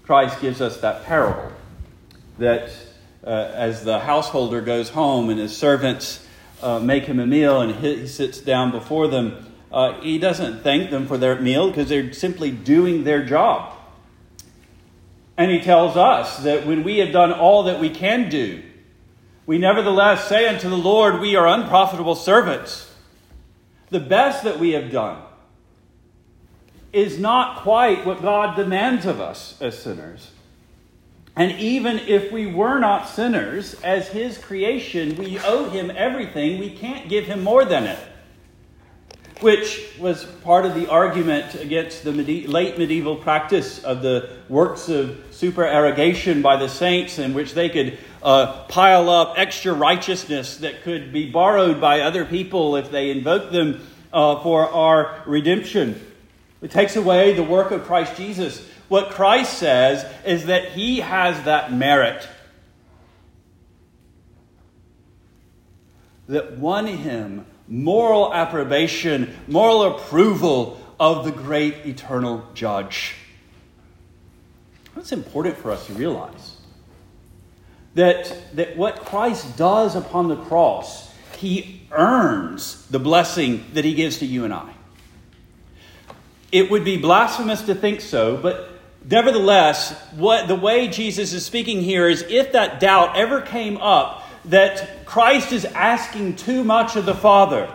Christ 0.04 0.40
gives 0.40 0.60
us 0.60 0.80
that 0.80 1.04
parable 1.04 1.52
that 2.38 2.70
uh, 3.24 3.30
as 3.30 3.82
the 3.82 3.98
householder 3.98 4.60
goes 4.60 4.88
home 4.90 5.28
and 5.28 5.40
his 5.40 5.54
servants 5.54 6.24
uh, 6.62 6.78
make 6.78 7.04
him 7.04 7.18
a 7.18 7.26
meal 7.26 7.60
and 7.60 7.74
he 7.74 8.06
sits 8.06 8.38
down 8.38 8.70
before 8.70 9.08
them, 9.08 9.52
uh, 9.72 10.00
he 10.00 10.16
doesn't 10.16 10.62
thank 10.62 10.90
them 10.90 11.08
for 11.08 11.18
their 11.18 11.40
meal 11.40 11.68
because 11.68 11.88
they're 11.88 12.12
simply 12.12 12.52
doing 12.52 13.02
their 13.02 13.24
job. 13.24 13.76
And 15.36 15.50
he 15.50 15.60
tells 15.60 15.96
us 15.96 16.38
that 16.44 16.66
when 16.66 16.84
we 16.84 16.98
have 16.98 17.12
done 17.12 17.32
all 17.32 17.64
that 17.64 17.80
we 17.80 17.90
can 17.90 18.30
do, 18.30 18.62
we 19.44 19.58
nevertheless 19.58 20.28
say 20.28 20.46
unto 20.46 20.70
the 20.70 20.78
Lord, 20.78 21.20
We 21.20 21.34
are 21.34 21.48
unprofitable 21.48 22.14
servants 22.14 22.85
the 23.90 24.00
best 24.00 24.44
that 24.44 24.58
we 24.58 24.72
have 24.72 24.90
done 24.90 25.22
is 26.92 27.18
not 27.18 27.62
quite 27.62 28.06
what 28.06 28.22
God 28.22 28.56
demands 28.56 29.06
of 29.06 29.20
us 29.20 29.60
as 29.60 29.78
sinners. 29.78 30.30
And 31.36 31.52
even 31.60 31.98
if 31.98 32.32
we 32.32 32.46
were 32.46 32.78
not 32.78 33.08
sinners, 33.08 33.74
as 33.82 34.08
His 34.08 34.38
creation, 34.38 35.16
we 35.16 35.38
owe 35.40 35.68
Him 35.68 35.92
everything. 35.94 36.58
We 36.58 36.70
can't 36.70 37.08
give 37.10 37.26
Him 37.26 37.42
more 37.42 37.64
than 37.66 37.84
it. 37.84 37.98
which 39.40 39.86
was 39.98 40.24
part 40.24 40.64
of 40.64 40.74
the 40.74 40.88
argument 40.88 41.54
against 41.56 42.04
the 42.04 42.12
late 42.46 42.78
medieval 42.78 43.16
practice 43.16 43.84
of 43.84 44.00
the 44.00 44.30
works 44.48 44.88
of 44.88 45.22
supererogation 45.30 46.40
by 46.40 46.56
the 46.56 46.68
saints, 46.68 47.18
in 47.18 47.34
which 47.34 47.52
they 47.52 47.68
could 47.68 47.98
uh, 48.26 48.64
pile 48.64 49.08
up 49.08 49.34
extra 49.36 49.72
righteousness 49.72 50.56
that 50.56 50.82
could 50.82 51.12
be 51.12 51.30
borrowed 51.30 51.80
by 51.80 52.00
other 52.00 52.24
people 52.24 52.74
if 52.74 52.90
they 52.90 53.12
invoke 53.12 53.52
them 53.52 53.80
uh, 54.12 54.42
for 54.42 54.68
our 54.68 55.22
redemption. 55.26 56.04
It 56.60 56.72
takes 56.72 56.96
away 56.96 57.34
the 57.34 57.44
work 57.44 57.70
of 57.70 57.84
Christ 57.84 58.16
Jesus. 58.16 58.68
What 58.88 59.10
Christ 59.10 59.56
says 59.56 60.04
is 60.24 60.46
that 60.46 60.72
he 60.72 60.98
has 60.98 61.44
that 61.44 61.72
merit 61.72 62.28
that 66.26 66.58
won 66.58 66.88
him 66.88 67.46
moral 67.68 68.34
approbation, 68.34 69.36
moral 69.46 69.84
approval 69.84 70.80
of 70.98 71.24
the 71.24 71.30
great 71.30 71.86
eternal 71.86 72.44
judge. 72.54 73.14
That's 74.96 75.12
important 75.12 75.56
for 75.58 75.70
us 75.70 75.86
to 75.86 75.92
realize. 75.92 76.55
That, 77.96 78.54
that 78.54 78.76
what 78.76 79.04
Christ 79.04 79.56
does 79.56 79.96
upon 79.96 80.28
the 80.28 80.36
cross, 80.36 81.12
he 81.38 81.82
earns 81.90 82.86
the 82.86 82.98
blessing 82.98 83.64
that 83.72 83.84
he 83.84 83.94
gives 83.94 84.18
to 84.18 84.26
you 84.26 84.44
and 84.44 84.54
I. 84.54 84.72
It 86.52 86.70
would 86.70 86.84
be 86.84 86.96
blasphemous 86.96 87.62
to 87.62 87.74
think 87.74 88.00
so, 88.00 88.36
but 88.36 88.70
nevertheless, 89.08 89.98
what 90.12 90.46
the 90.46 90.54
way 90.54 90.88
Jesus 90.88 91.32
is 91.32 91.44
speaking 91.44 91.82
here 91.82 92.08
is 92.08 92.22
if 92.28 92.52
that 92.52 92.80
doubt 92.80 93.16
ever 93.16 93.40
came 93.40 93.78
up, 93.78 94.22
that 94.44 95.04
Christ 95.06 95.52
is 95.52 95.64
asking 95.64 96.36
too 96.36 96.64
much 96.64 96.96
of 96.96 97.04
the 97.04 97.14
Father 97.14 97.72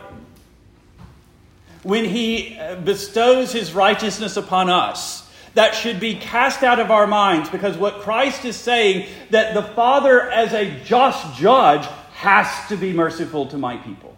when 1.84 2.06
he 2.06 2.58
bestows 2.84 3.51
his 3.51 3.74
righteousness 3.74 4.38
upon 4.38 4.70
us. 4.70 5.21
That 5.53 5.75
should 5.75 6.00
be 6.00 6.15
cast 6.15 6.63
out 6.63 6.79
of 6.79 6.91
our 6.91 7.08
minds 7.08 7.50
because 7.50 7.77
what 7.77 8.00
Christ 8.01 8.46
is 8.46 8.55
saying 8.55 9.08
that 9.31 9.53
the 9.53 9.63
Father, 9.63 10.29
as 10.29 10.53
a 10.53 10.79
just 10.86 11.36
judge, 11.36 11.86
has 12.13 12.67
to 12.70 12.77
be 12.77 12.93
merciful 12.93 13.48
to 13.48 13.58
my 13.58 13.77
people. 13.77 14.15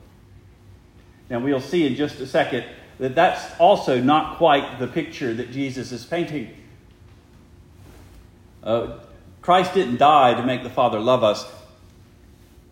Now, 1.29 1.39
we'll 1.39 1.61
see 1.61 1.87
in 1.87 1.95
just 1.95 2.19
a 2.19 2.27
second 2.27 2.65
that 2.99 3.15
that's 3.15 3.59
also 3.59 3.99
not 3.99 4.37
quite 4.37 4.77
the 4.77 4.87
picture 4.87 5.33
that 5.33 5.51
Jesus 5.51 5.91
is 5.91 6.05
painting. 6.05 6.53
Uh, 8.61 8.99
Christ 9.41 9.73
didn't 9.73 9.97
die 9.97 10.35
to 10.35 10.43
make 10.43 10.63
the 10.63 10.69
Father 10.69 10.99
love 10.99 11.23
us. 11.23 11.45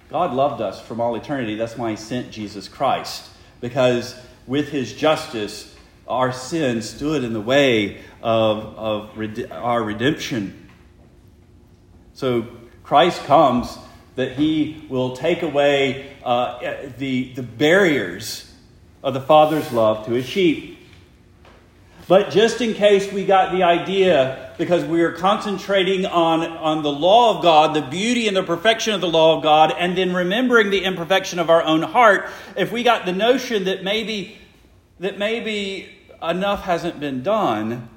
God 0.09 0.33
loved 0.33 0.61
us 0.61 0.79
from 0.79 1.01
all 1.01 1.15
eternity. 1.15 1.55
That's 1.55 1.77
why 1.77 1.91
He 1.91 1.95
sent 1.95 2.31
Jesus 2.31 2.67
Christ. 2.67 3.29
Because 3.59 4.15
with 4.45 4.69
His 4.69 4.93
justice, 4.93 5.70
our 6.11 6.31
sin 6.31 6.81
stood 6.81 7.23
in 7.23 7.33
the 7.33 7.41
way 7.41 8.01
of, 8.21 8.77
of 8.77 9.51
our 9.51 9.83
redemption. 9.83 10.69
So 12.13 12.45
Christ 12.83 13.23
comes 13.23 13.77
that 14.15 14.33
He 14.33 14.85
will 14.89 15.15
take 15.15 15.41
away 15.41 16.15
uh, 16.23 16.89
the, 16.97 17.33
the 17.33 17.43
barriers 17.43 18.53
of 19.01 19.13
the 19.13 19.21
Father's 19.21 19.71
love 19.71 20.05
to 20.05 20.11
His 20.11 20.25
sheep. 20.25 20.77
But 22.07 22.29
just 22.29 22.59
in 22.59 22.73
case 22.73 23.11
we 23.13 23.25
got 23.25 23.53
the 23.53 23.63
idea, 23.63 24.53
because 24.57 24.83
we 24.83 25.01
are 25.01 25.13
concentrating 25.13 26.05
on, 26.05 26.41
on 26.41 26.83
the 26.83 26.91
law 26.91 27.37
of 27.37 27.41
God, 27.41 27.73
the 27.73 27.81
beauty 27.81 28.27
and 28.27 28.35
the 28.35 28.43
perfection 28.43 28.93
of 28.93 28.99
the 28.99 29.07
law 29.07 29.37
of 29.37 29.43
God, 29.43 29.73
and 29.77 29.97
then 29.97 30.13
remembering 30.13 30.71
the 30.71 30.83
imperfection 30.83 31.39
of 31.39 31.49
our 31.49 31.63
own 31.63 31.81
heart, 31.81 32.29
if 32.57 32.69
we 32.69 32.83
got 32.83 33.05
the 33.05 33.13
notion 33.13 33.63
that 33.63 33.85
maybe, 33.85 34.37
that 34.99 35.17
maybe 35.17 35.89
enough 36.21 36.63
hasn't 36.63 36.99
been 36.99 37.23
done, 37.23 37.89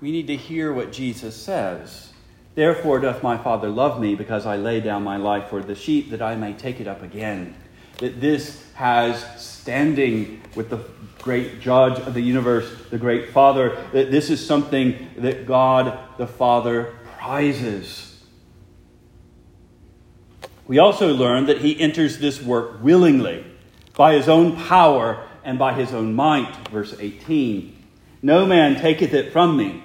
we 0.00 0.10
need 0.10 0.26
to 0.26 0.36
hear 0.36 0.72
what 0.72 0.92
Jesus 0.92 1.34
says. 1.34 2.12
Therefore 2.54 3.00
doth 3.00 3.22
my 3.22 3.36
Father 3.36 3.68
love 3.68 4.00
me, 4.00 4.14
because 4.14 4.46
I 4.46 4.56
lay 4.56 4.80
down 4.80 5.02
my 5.02 5.16
life 5.16 5.48
for 5.48 5.62
the 5.62 5.74
sheep, 5.74 6.10
that 6.10 6.22
I 6.22 6.36
may 6.36 6.52
take 6.52 6.80
it 6.80 6.86
up 6.86 7.02
again. 7.02 7.56
That 7.98 8.20
this 8.20 8.64
has 8.74 9.42
standing 9.42 10.40
with 10.54 10.70
the 10.70 10.84
great 11.22 11.60
judge 11.60 11.98
of 12.00 12.14
the 12.14 12.20
universe, 12.20 12.70
the 12.90 12.98
great 12.98 13.30
Father, 13.30 13.82
that 13.92 14.10
this 14.10 14.30
is 14.30 14.44
something 14.44 15.10
that 15.16 15.46
God 15.46 15.98
the 16.18 16.26
Father 16.26 16.94
prizes. 17.18 18.22
We 20.66 20.78
also 20.78 21.14
learn 21.14 21.46
that 21.46 21.58
he 21.58 21.78
enters 21.80 22.18
this 22.18 22.42
work 22.42 22.82
willingly, 22.82 23.44
by 23.96 24.14
his 24.14 24.28
own 24.28 24.56
power 24.56 25.26
and 25.44 25.58
by 25.58 25.74
his 25.74 25.92
own 25.92 26.14
might. 26.14 26.68
Verse 26.68 26.94
18 26.98 27.76
No 28.22 28.46
man 28.46 28.80
taketh 28.80 29.14
it 29.14 29.32
from 29.32 29.56
me, 29.56 29.82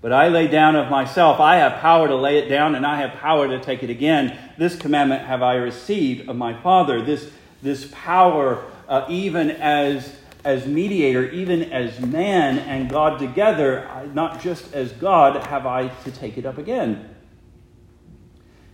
but 0.00 0.12
I 0.12 0.28
lay 0.28 0.48
down 0.48 0.76
of 0.76 0.90
myself. 0.90 1.40
I 1.40 1.56
have 1.56 1.80
power 1.80 2.08
to 2.08 2.16
lay 2.16 2.38
it 2.38 2.48
down, 2.48 2.74
and 2.74 2.86
I 2.86 2.96
have 3.00 3.18
power 3.18 3.48
to 3.48 3.60
take 3.60 3.82
it 3.82 3.90
again. 3.90 4.38
This 4.58 4.76
commandment 4.76 5.26
have 5.26 5.42
I 5.42 5.54
received 5.54 6.28
of 6.28 6.36
my 6.36 6.54
Father. 6.60 7.02
This, 7.02 7.30
this 7.62 7.88
power, 7.92 8.64
uh, 8.88 9.06
even 9.08 9.50
as 9.50 10.16
as 10.44 10.66
mediator, 10.66 11.30
even 11.30 11.72
as 11.72 12.00
man 12.00 12.58
and 12.58 12.90
God 12.90 13.18
together, 13.18 13.88
not 14.12 14.42
just 14.42 14.74
as 14.74 14.92
God, 14.92 15.46
have 15.46 15.66
I 15.66 15.88
to 15.88 16.10
take 16.10 16.36
it 16.36 16.44
up 16.44 16.58
again. 16.58 17.14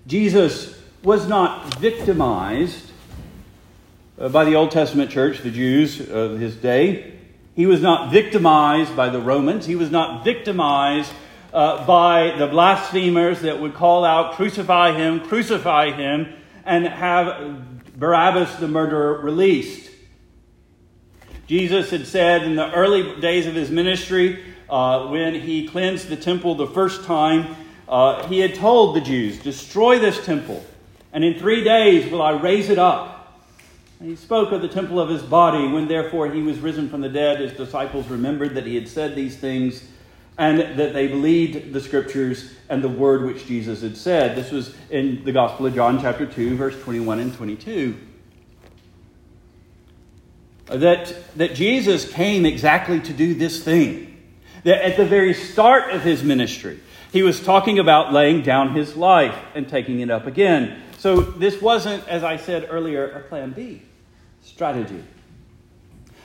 Jesus 0.07 0.80
was 1.02 1.28
not 1.28 1.75
victimized 1.75 2.88
by 4.18 4.44
the 4.44 4.56
Old 4.56 4.72
Testament 4.72 5.10
church, 5.10 5.42
the 5.42 5.50
Jews 5.50 6.00
of 6.10 6.40
his 6.40 6.56
day. 6.56 7.14
He 7.54 7.66
was 7.66 7.80
not 7.80 8.12
victimized 8.12 8.96
by 8.96 9.10
the 9.10 9.20
Romans. 9.20 9.64
He 9.64 9.76
was 9.76 9.92
not 9.92 10.25
victimized 10.25 11.12
uh, 11.52 11.87
by 11.87 12.37
the 12.37 12.48
blasphemers 12.48 13.42
that 13.42 13.60
would 13.60 13.75
call 13.75 14.04
out, 14.04 14.34
Crucify 14.34 14.92
him, 14.92 15.20
crucify 15.20 15.92
him, 15.92 16.34
and 16.64 16.87
have 16.87 17.96
Barabbas 17.98 18.56
the 18.56 18.68
murderer 18.68 19.20
released. 19.20 19.90
Jesus 21.46 21.90
had 21.90 22.06
said 22.06 22.42
in 22.42 22.56
the 22.56 22.70
early 22.72 23.20
days 23.20 23.46
of 23.46 23.54
his 23.54 23.70
ministry, 23.70 24.44
uh, 24.68 25.06
when 25.06 25.34
he 25.34 25.66
cleansed 25.66 26.08
the 26.08 26.16
temple 26.16 26.54
the 26.54 26.66
first 26.66 27.04
time, 27.04 27.56
uh, 27.88 28.26
he 28.26 28.40
had 28.40 28.54
told 28.54 28.94
the 28.94 29.00
Jews, 29.00 29.38
Destroy 29.38 29.98
this 29.98 30.25
temple, 30.26 30.64
and 31.12 31.25
in 31.25 31.38
three 31.38 31.64
days 31.64 32.10
will 32.10 32.20
I 32.20 32.32
raise 32.32 32.68
it 32.68 32.78
up. 32.78 33.17
He 34.02 34.14
spoke 34.14 34.52
of 34.52 34.62
the 34.62 34.68
temple 34.68 35.00
of 35.00 35.08
his 35.08 35.22
body. 35.22 35.66
When 35.66 35.88
therefore 35.88 36.30
he 36.30 36.42
was 36.42 36.60
risen 36.60 36.88
from 36.88 37.00
the 37.00 37.08
dead, 37.08 37.40
his 37.40 37.52
disciples 37.52 38.08
remembered 38.08 38.54
that 38.54 38.66
he 38.66 38.74
had 38.74 38.88
said 38.88 39.14
these 39.14 39.36
things 39.36 39.88
and 40.36 40.60
that 40.78 40.92
they 40.92 41.08
believed 41.08 41.72
the 41.72 41.80
scriptures 41.80 42.54
and 42.68 42.82
the 42.82 42.88
word 42.88 43.24
which 43.24 43.46
Jesus 43.46 43.82
had 43.82 43.96
said. 43.96 44.36
This 44.36 44.52
was 44.52 44.74
in 44.88 45.24
the 45.24 45.32
Gospel 45.32 45.66
of 45.66 45.74
John, 45.74 46.00
chapter 46.00 46.26
2, 46.26 46.56
verse 46.56 46.80
21 46.80 47.18
and 47.18 47.34
22 47.34 47.96
that, 50.68 51.14
that 51.36 51.54
Jesus 51.54 52.10
came 52.10 52.44
exactly 52.44 53.00
to 53.00 53.12
do 53.12 53.34
this 53.34 53.62
thing. 53.62 54.16
That 54.64 54.84
at 54.84 54.96
the 54.96 55.06
very 55.06 55.34
start 55.34 55.90
of 55.90 56.02
his 56.02 56.22
ministry, 56.22 56.80
he 57.12 57.22
was 57.22 57.40
talking 57.40 57.78
about 57.78 58.12
laying 58.12 58.42
down 58.42 58.74
his 58.74 58.96
life 58.96 59.36
and 59.54 59.68
taking 59.68 60.00
it 60.00 60.10
up 60.10 60.26
again. 60.26 60.82
So 60.98 61.20
this 61.20 61.62
wasn't, 61.62 62.06
as 62.08 62.24
I 62.24 62.36
said 62.36 62.68
earlier, 62.70 63.08
a 63.10 63.20
plan 63.20 63.52
B 63.52 63.82
strategy. 64.48 65.04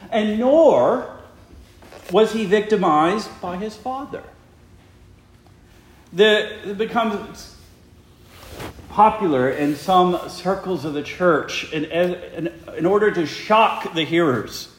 And 0.10 0.40
nor 0.40 1.20
was 2.12 2.34
he 2.34 2.46
victimized 2.46 3.30
by 3.42 3.58
his 3.58 3.76
father. 3.76 4.24
The, 6.12 6.70
it 6.70 6.78
becomes 6.78 7.56
popular 8.90 9.50
in 9.50 9.76
some 9.76 10.30
circles 10.30 10.86
of 10.86 10.94
the 10.94 11.02
church 11.02 11.72
in, 11.74 11.86
in, 11.86 12.54
in 12.78 12.86
order 12.86 13.12
to 13.12 13.26
shock 13.26 13.94
the 13.94 14.04
hearers. 14.04 14.70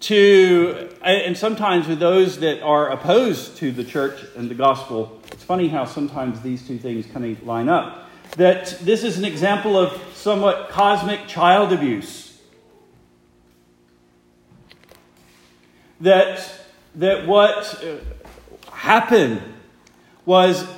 To, 0.00 0.88
and 1.02 1.36
sometimes 1.36 1.88
with 1.88 1.98
those 1.98 2.38
that 2.38 2.62
are 2.62 2.88
opposed 2.88 3.56
to 3.58 3.72
the 3.72 3.84
church 3.84 4.24
and 4.36 4.48
the 4.48 4.54
gospel, 4.54 5.20
it's 5.32 5.42
funny 5.42 5.68
how 5.68 5.84
sometimes 5.84 6.40
these 6.40 6.66
two 6.66 6.78
things 6.78 7.04
kind 7.06 7.24
of 7.24 7.46
line 7.46 7.68
up. 7.68 8.07
That 8.36 8.78
this 8.82 9.04
is 9.04 9.18
an 9.18 9.24
example 9.24 9.78
of 9.78 10.00
somewhat 10.14 10.68
cosmic 10.70 11.26
child 11.26 11.72
abuse. 11.72 12.38
That, 16.00 16.48
that 16.94 17.26
what 17.26 17.82
uh, 17.82 17.96
happened 18.70 19.42
was 20.24 20.68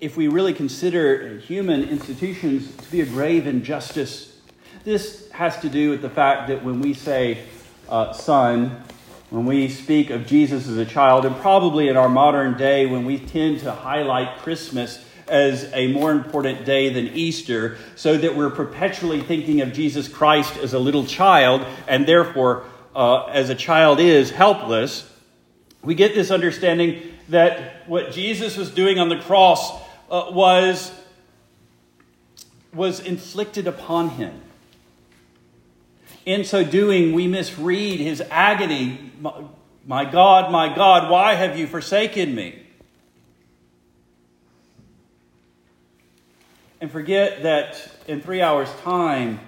if 0.00 0.16
we 0.16 0.28
really 0.28 0.54
consider 0.54 1.38
human 1.38 1.88
institutions 1.88 2.74
to 2.76 2.90
be 2.90 3.02
a 3.02 3.06
grave 3.06 3.46
injustice, 3.46 4.40
this 4.84 5.30
has 5.30 5.58
to 5.60 5.68
do 5.68 5.90
with 5.90 6.02
the 6.02 6.10
fact 6.10 6.48
that 6.48 6.64
when 6.64 6.80
we 6.80 6.94
say 6.94 7.44
uh, 7.88 8.12
son, 8.12 8.82
when 9.30 9.46
we 9.46 9.68
speak 9.68 10.10
of 10.10 10.26
Jesus 10.26 10.66
as 10.66 10.76
a 10.76 10.84
child, 10.84 11.24
and 11.24 11.36
probably 11.36 11.88
in 11.88 11.96
our 11.96 12.08
modern 12.08 12.56
day 12.56 12.86
when 12.86 13.04
we 13.04 13.18
tend 13.18 13.60
to 13.60 13.72
highlight 13.72 14.38
Christmas 14.38 15.04
as 15.32 15.72
a 15.72 15.86
more 15.88 16.12
important 16.12 16.66
day 16.66 16.92
than 16.92 17.08
Easter, 17.08 17.78
so 17.96 18.18
that 18.18 18.36
we're 18.36 18.50
perpetually 18.50 19.22
thinking 19.22 19.62
of 19.62 19.72
Jesus 19.72 20.06
Christ 20.06 20.58
as 20.58 20.74
a 20.74 20.78
little 20.78 21.06
child, 21.06 21.66
and 21.88 22.06
therefore 22.06 22.64
uh, 22.94 23.24
as 23.24 23.48
a 23.48 23.54
child 23.54 23.98
is, 23.98 24.30
helpless, 24.30 25.10
we 25.82 25.94
get 25.94 26.14
this 26.14 26.30
understanding 26.30 27.02
that 27.30 27.88
what 27.88 28.12
Jesus 28.12 28.56
was 28.56 28.70
doing 28.70 28.98
on 28.98 29.08
the 29.08 29.18
cross 29.18 29.72
uh, 30.10 30.30
was, 30.30 30.92
was 32.74 33.00
inflicted 33.00 33.66
upon 33.66 34.10
him. 34.10 34.40
In 36.26 36.44
so 36.44 36.62
doing, 36.62 37.14
we 37.14 37.26
misread 37.26 37.98
his 37.98 38.20
agony. 38.30 39.12
My 39.86 40.04
God, 40.04 40.52
my 40.52 40.72
God, 40.72 41.10
why 41.10 41.34
have 41.34 41.58
you 41.58 41.66
forsaken 41.66 42.34
me? 42.34 42.61
And 46.82 46.90
forget 46.90 47.44
that 47.44 47.80
in 48.08 48.20
three 48.20 48.42
hours' 48.42 48.68
time, 48.82 49.38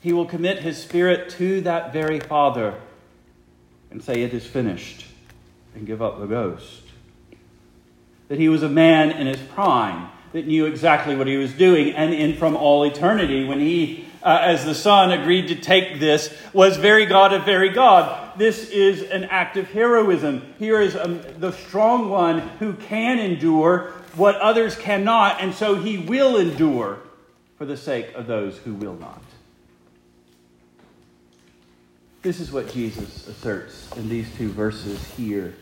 he 0.00 0.14
will 0.14 0.24
commit 0.24 0.60
his 0.60 0.78
spirit 0.82 1.28
to 1.32 1.60
that 1.60 1.92
very 1.92 2.18
Father 2.18 2.80
and 3.90 4.02
say, 4.02 4.22
It 4.22 4.32
is 4.32 4.46
finished, 4.46 5.04
and 5.74 5.86
give 5.86 6.00
up 6.00 6.18
the 6.18 6.24
ghost. 6.24 6.80
That 8.28 8.38
he 8.38 8.48
was 8.48 8.62
a 8.62 8.70
man 8.70 9.10
in 9.10 9.26
his 9.26 9.38
prime 9.38 10.08
that 10.32 10.46
knew 10.46 10.64
exactly 10.64 11.14
what 11.14 11.26
he 11.26 11.36
was 11.36 11.52
doing, 11.52 11.90
and 11.90 12.14
in 12.14 12.34
from 12.36 12.56
all 12.56 12.84
eternity, 12.84 13.44
when 13.44 13.60
he, 13.60 14.06
uh, 14.22 14.38
as 14.40 14.64
the 14.64 14.74
Son, 14.74 15.12
agreed 15.12 15.48
to 15.48 15.56
take 15.56 16.00
this, 16.00 16.34
was 16.54 16.78
very 16.78 17.04
God 17.04 17.34
of 17.34 17.44
very 17.44 17.68
God. 17.68 18.38
This 18.38 18.70
is 18.70 19.02
an 19.02 19.24
act 19.24 19.58
of 19.58 19.68
heroism. 19.68 20.54
Here 20.58 20.80
is 20.80 20.96
um, 20.96 21.20
the 21.36 21.52
strong 21.52 22.08
one 22.08 22.38
who 22.60 22.72
can 22.72 23.18
endure 23.18 23.92
what 24.16 24.36
others 24.36 24.74
cannot, 24.76 25.40
and 25.40 25.54
so 25.54 25.76
he 25.76 25.98
will 25.98 26.36
endure 26.36 26.98
for 27.58 27.64
the 27.64 27.76
sake 27.76 28.14
of 28.14 28.26
those 28.26 28.58
who 28.58 28.74
will 28.74 28.94
not. 28.94 29.22
This 32.22 32.40
is 32.40 32.50
what 32.50 32.72
Jesus 32.72 33.28
asserts 33.28 33.88
in 33.96 34.08
these 34.08 34.26
two 34.36 34.50
verses 34.50 35.04
here. 35.12 35.54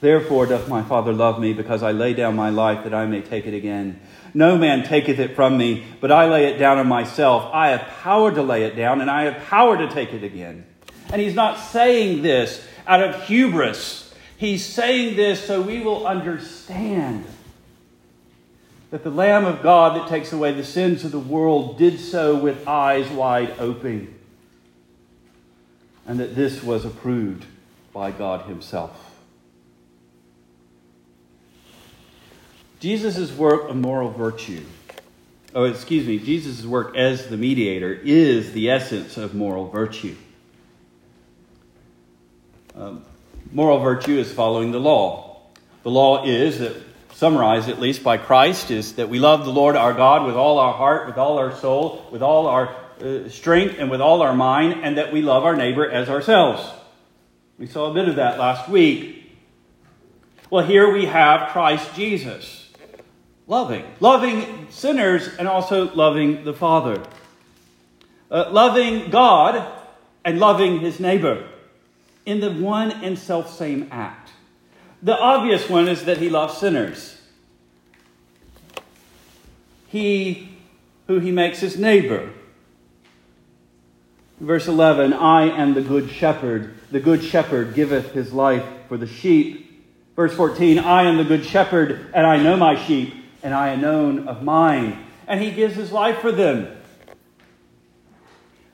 Therefore 0.00 0.46
doth 0.46 0.68
my 0.68 0.82
Father 0.82 1.12
love 1.12 1.38
me, 1.38 1.52
because 1.52 1.82
I 1.82 1.92
lay 1.92 2.14
down 2.14 2.34
my 2.34 2.50
life 2.50 2.84
that 2.84 2.94
I 2.94 3.06
may 3.06 3.20
take 3.20 3.46
it 3.46 3.54
again. 3.54 4.00
No 4.34 4.56
man 4.56 4.84
taketh 4.84 5.18
it 5.18 5.36
from 5.36 5.58
me, 5.58 5.84
but 6.00 6.10
I 6.10 6.28
lay 6.28 6.46
it 6.46 6.58
down 6.58 6.78
of 6.78 6.86
myself. 6.86 7.50
I 7.52 7.68
have 7.68 7.86
power 8.02 8.32
to 8.32 8.42
lay 8.42 8.64
it 8.64 8.74
down, 8.74 9.00
and 9.00 9.10
I 9.10 9.24
have 9.24 9.44
power 9.44 9.76
to 9.76 9.88
take 9.92 10.12
it 10.12 10.24
again. 10.24 10.66
And 11.12 11.20
he's 11.20 11.34
not 11.34 11.58
saying 11.58 12.22
this 12.22 12.66
out 12.86 13.02
of 13.02 13.24
hubris. 13.24 14.14
He's 14.38 14.64
saying 14.64 15.16
this 15.16 15.44
so 15.44 15.60
we 15.60 15.80
will 15.80 16.06
understand 16.06 17.26
that 18.92 19.02
the 19.04 19.10
Lamb 19.10 19.46
of 19.46 19.62
God 19.62 19.96
that 19.96 20.08
takes 20.10 20.34
away 20.34 20.52
the 20.52 20.62
sins 20.62 21.02
of 21.02 21.12
the 21.12 21.18
world 21.18 21.78
did 21.78 21.98
so 21.98 22.36
with 22.36 22.68
eyes 22.68 23.08
wide 23.08 23.58
open, 23.58 24.14
and 26.06 26.20
that 26.20 26.34
this 26.36 26.62
was 26.62 26.84
approved 26.84 27.46
by 27.94 28.10
God 28.10 28.42
Himself. 28.42 29.18
Jesus' 32.80 33.32
work 33.32 33.70
of 33.70 33.76
moral 33.76 34.10
virtue, 34.10 34.62
oh, 35.54 35.64
excuse 35.64 36.06
me, 36.06 36.18
Jesus' 36.18 36.66
work 36.66 36.94
as 36.94 37.28
the 37.28 37.38
mediator 37.38 37.98
is 38.04 38.52
the 38.52 38.68
essence 38.68 39.16
of 39.16 39.34
moral 39.34 39.70
virtue. 39.70 40.16
Um, 42.74 43.06
moral 43.52 43.78
virtue 43.78 44.18
is 44.18 44.30
following 44.30 44.70
the 44.70 44.80
law. 44.80 45.40
The 45.82 45.90
law 45.90 46.26
is 46.26 46.58
that, 46.58 46.91
summarized 47.12 47.68
at 47.68 47.80
least 47.80 48.02
by 48.02 48.16
Christ, 48.16 48.70
is 48.70 48.94
that 48.94 49.08
we 49.08 49.18
love 49.18 49.44
the 49.44 49.52
Lord 49.52 49.76
our 49.76 49.92
God 49.92 50.26
with 50.26 50.34
all 50.34 50.58
our 50.58 50.74
heart, 50.74 51.06
with 51.06 51.16
all 51.16 51.38
our 51.38 51.54
soul, 51.56 52.06
with 52.10 52.22
all 52.22 52.46
our 52.46 52.74
uh, 53.00 53.28
strength, 53.28 53.76
and 53.78 53.90
with 53.90 54.00
all 54.00 54.22
our 54.22 54.34
mind, 54.34 54.80
and 54.82 54.98
that 54.98 55.12
we 55.12 55.22
love 55.22 55.44
our 55.44 55.56
neighbor 55.56 55.88
as 55.88 56.08
ourselves. 56.08 56.62
We 57.58 57.66
saw 57.66 57.90
a 57.90 57.94
bit 57.94 58.08
of 58.08 58.16
that 58.16 58.38
last 58.38 58.68
week. 58.68 59.30
Well, 60.50 60.66
here 60.66 60.92
we 60.92 61.06
have 61.06 61.50
Christ 61.50 61.94
Jesus 61.94 62.62
loving. 63.46 63.84
Loving 64.00 64.66
sinners 64.70 65.28
and 65.38 65.48
also 65.48 65.94
loving 65.94 66.44
the 66.44 66.54
Father. 66.54 67.02
Uh, 68.30 68.50
loving 68.50 69.10
God 69.10 69.70
and 70.24 70.38
loving 70.38 70.80
his 70.80 70.98
neighbor 71.00 71.46
in 72.24 72.40
the 72.40 72.50
one 72.50 72.90
and 72.90 73.18
self 73.18 73.54
same 73.54 73.88
act. 73.90 74.21
The 75.02 75.18
obvious 75.18 75.68
one 75.68 75.88
is 75.88 76.04
that 76.04 76.18
he 76.18 76.30
loves 76.30 76.58
sinners. 76.58 77.20
He 79.88 80.48
who 81.08 81.18
he 81.18 81.32
makes 81.32 81.58
his 81.58 81.76
neighbor. 81.76 82.30
Verse 84.40 84.66
11 84.66 85.12
I 85.12 85.50
am 85.50 85.74
the 85.74 85.82
good 85.82 86.10
shepherd. 86.10 86.74
The 86.90 87.00
good 87.00 87.22
shepherd 87.22 87.74
giveth 87.74 88.12
his 88.12 88.32
life 88.32 88.64
for 88.88 88.96
the 88.96 89.06
sheep. 89.06 89.68
Verse 90.14 90.34
14 90.34 90.78
I 90.78 91.02
am 91.04 91.16
the 91.16 91.24
good 91.24 91.44
shepherd, 91.44 92.10
and 92.14 92.26
I 92.26 92.36
know 92.36 92.56
my 92.56 92.82
sheep, 92.82 93.14
and 93.42 93.54
I 93.54 93.70
am 93.70 93.80
known 93.80 94.28
of 94.28 94.42
mine. 94.42 95.04
And 95.26 95.40
he 95.40 95.50
gives 95.50 95.74
his 95.74 95.92
life 95.92 96.18
for 96.18 96.32
them. 96.32 96.68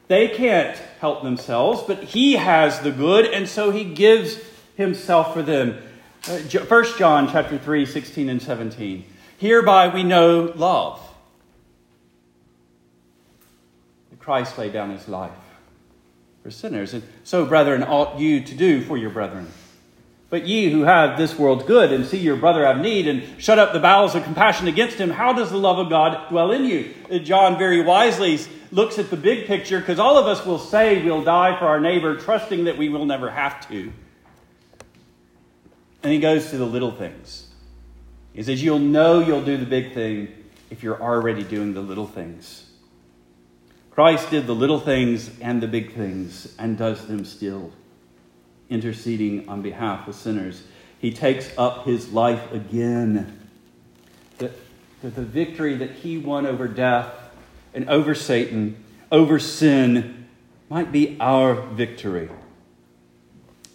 They 0.08 0.28
can't 0.28 0.76
help 1.00 1.22
themselves, 1.22 1.82
but 1.86 2.02
he 2.02 2.34
has 2.34 2.80
the 2.80 2.90
good, 2.90 3.26
and 3.26 3.48
so 3.48 3.70
he 3.70 3.84
gives 3.84 4.38
himself 4.74 5.34
for 5.34 5.42
them. 5.42 5.78
1 6.28 6.70
uh, 6.70 6.98
John 6.98 7.30
chapter 7.30 7.56
3, 7.56 7.86
16 7.86 8.28
and 8.28 8.42
17. 8.42 9.04
Hereby 9.38 9.88
we 9.88 10.02
know 10.02 10.52
love. 10.56 11.00
Christ 14.18 14.58
laid 14.58 14.74
down 14.74 14.90
his 14.90 15.08
life 15.08 15.32
for 16.42 16.50
sinners. 16.50 16.92
And 16.92 17.02
so, 17.24 17.46
brethren, 17.46 17.82
ought 17.82 18.18
you 18.18 18.44
to 18.44 18.54
do 18.54 18.82
for 18.82 18.98
your 18.98 19.08
brethren. 19.08 19.48
But 20.28 20.46
ye 20.46 20.68
who 20.68 20.82
have 20.82 21.16
this 21.16 21.38
world 21.38 21.66
good 21.66 21.90
and 21.92 22.04
see 22.04 22.18
your 22.18 22.36
brother 22.36 22.66
have 22.66 22.78
need 22.78 23.08
and 23.08 23.40
shut 23.42 23.58
up 23.58 23.72
the 23.72 23.80
bowels 23.80 24.14
of 24.14 24.24
compassion 24.24 24.68
against 24.68 24.98
him, 24.98 25.08
how 25.08 25.32
does 25.32 25.50
the 25.50 25.56
love 25.56 25.78
of 25.78 25.88
God 25.88 26.28
dwell 26.28 26.52
in 26.52 26.66
you? 26.66 26.92
Uh, 27.10 27.20
John 27.20 27.56
very 27.56 27.80
wisely 27.80 28.38
looks 28.70 28.98
at 28.98 29.08
the 29.08 29.16
big 29.16 29.46
picture 29.46 29.80
because 29.80 29.98
all 29.98 30.18
of 30.18 30.26
us 30.26 30.44
will 30.44 30.58
say 30.58 31.02
we'll 31.02 31.24
die 31.24 31.58
for 31.58 31.64
our 31.64 31.80
neighbor, 31.80 32.16
trusting 32.16 32.64
that 32.64 32.76
we 32.76 32.90
will 32.90 33.06
never 33.06 33.30
have 33.30 33.66
to. 33.70 33.90
And 36.02 36.12
he 36.12 36.20
goes 36.20 36.50
to 36.50 36.58
the 36.58 36.66
little 36.66 36.92
things. 36.92 37.48
He 38.32 38.42
says, 38.42 38.62
You'll 38.62 38.78
know 38.78 39.20
you'll 39.20 39.44
do 39.44 39.56
the 39.56 39.66
big 39.66 39.94
thing 39.94 40.28
if 40.70 40.82
you're 40.82 41.00
already 41.00 41.42
doing 41.42 41.74
the 41.74 41.80
little 41.80 42.06
things. 42.06 42.70
Christ 43.90 44.30
did 44.30 44.46
the 44.46 44.54
little 44.54 44.78
things 44.78 45.30
and 45.40 45.60
the 45.60 45.66
big 45.66 45.92
things 45.94 46.54
and 46.58 46.78
does 46.78 47.06
them 47.08 47.24
still 47.24 47.72
interceding 48.70 49.48
on 49.48 49.62
behalf 49.62 50.06
of 50.06 50.14
sinners. 50.14 50.62
He 51.00 51.12
takes 51.12 51.50
up 51.58 51.84
his 51.84 52.12
life 52.12 52.52
again. 52.52 53.40
That, 54.38 54.52
that 55.02 55.16
the 55.16 55.22
victory 55.22 55.74
that 55.76 55.90
he 55.90 56.18
won 56.18 56.46
over 56.46 56.68
death 56.68 57.12
and 57.74 57.88
over 57.88 58.14
Satan, 58.14 58.84
over 59.10 59.38
sin, 59.38 60.28
might 60.68 60.92
be 60.92 61.16
our 61.18 61.54
victory. 61.54 62.28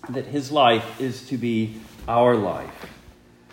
That 0.10 0.28
his 0.28 0.52
life 0.52 1.02
is 1.02 1.28
to 1.28 1.38
be 1.38 1.82
our 2.08 2.36
life. 2.36 2.90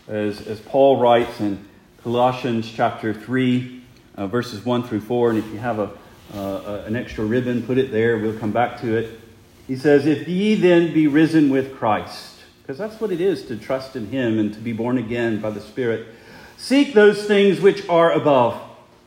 As, 0.09 0.47
as 0.47 0.61
Paul 0.61 0.99
writes 0.99 1.41
in 1.41 1.65
Colossians 2.03 2.71
chapter 2.71 3.15
3, 3.15 3.83
uh, 4.17 4.27
verses 4.27 4.65
1 4.65 4.83
through 4.85 5.01
4, 5.01 5.31
and 5.31 5.39
if 5.39 5.47
you 5.53 5.59
have 5.59 5.79
a, 5.79 5.91
uh, 6.35 6.85
an 6.87 6.97
extra 6.97 7.25
ribbon, 7.25 7.63
put 7.63 7.79
it 7.79 7.93
there. 7.93 8.19
We'll 8.19 8.39
come 8.39 8.53
back 8.53 8.81
to 8.81 8.97
it. 8.97 9.21
He 9.67 9.77
says, 9.77 10.07
If 10.07 10.27
ye 10.27 10.57
then 10.57 10.93
be 10.93 11.07
risen 11.07 11.51
with 11.51 11.77
Christ, 11.77 12.41
because 12.63 12.77
that's 12.79 13.01
what 13.01 13.13
it 13.13 13.21
is 13.21 13.47
to 13.47 13.57
trust 13.57 13.95
in 13.95 14.07
Him 14.09 14.39
and 14.39 14.53
to 14.55 14.61
be 14.61 14.73
born 14.73 14.99
again 14.99 15.41
by 15.41 15.51
the 15.51 15.61
Spirit, 15.61 16.09
seek 16.57 16.93
those 16.93 17.27
things 17.27 17.61
which 17.61 17.89
are 17.89 18.13
above, 18.13 18.61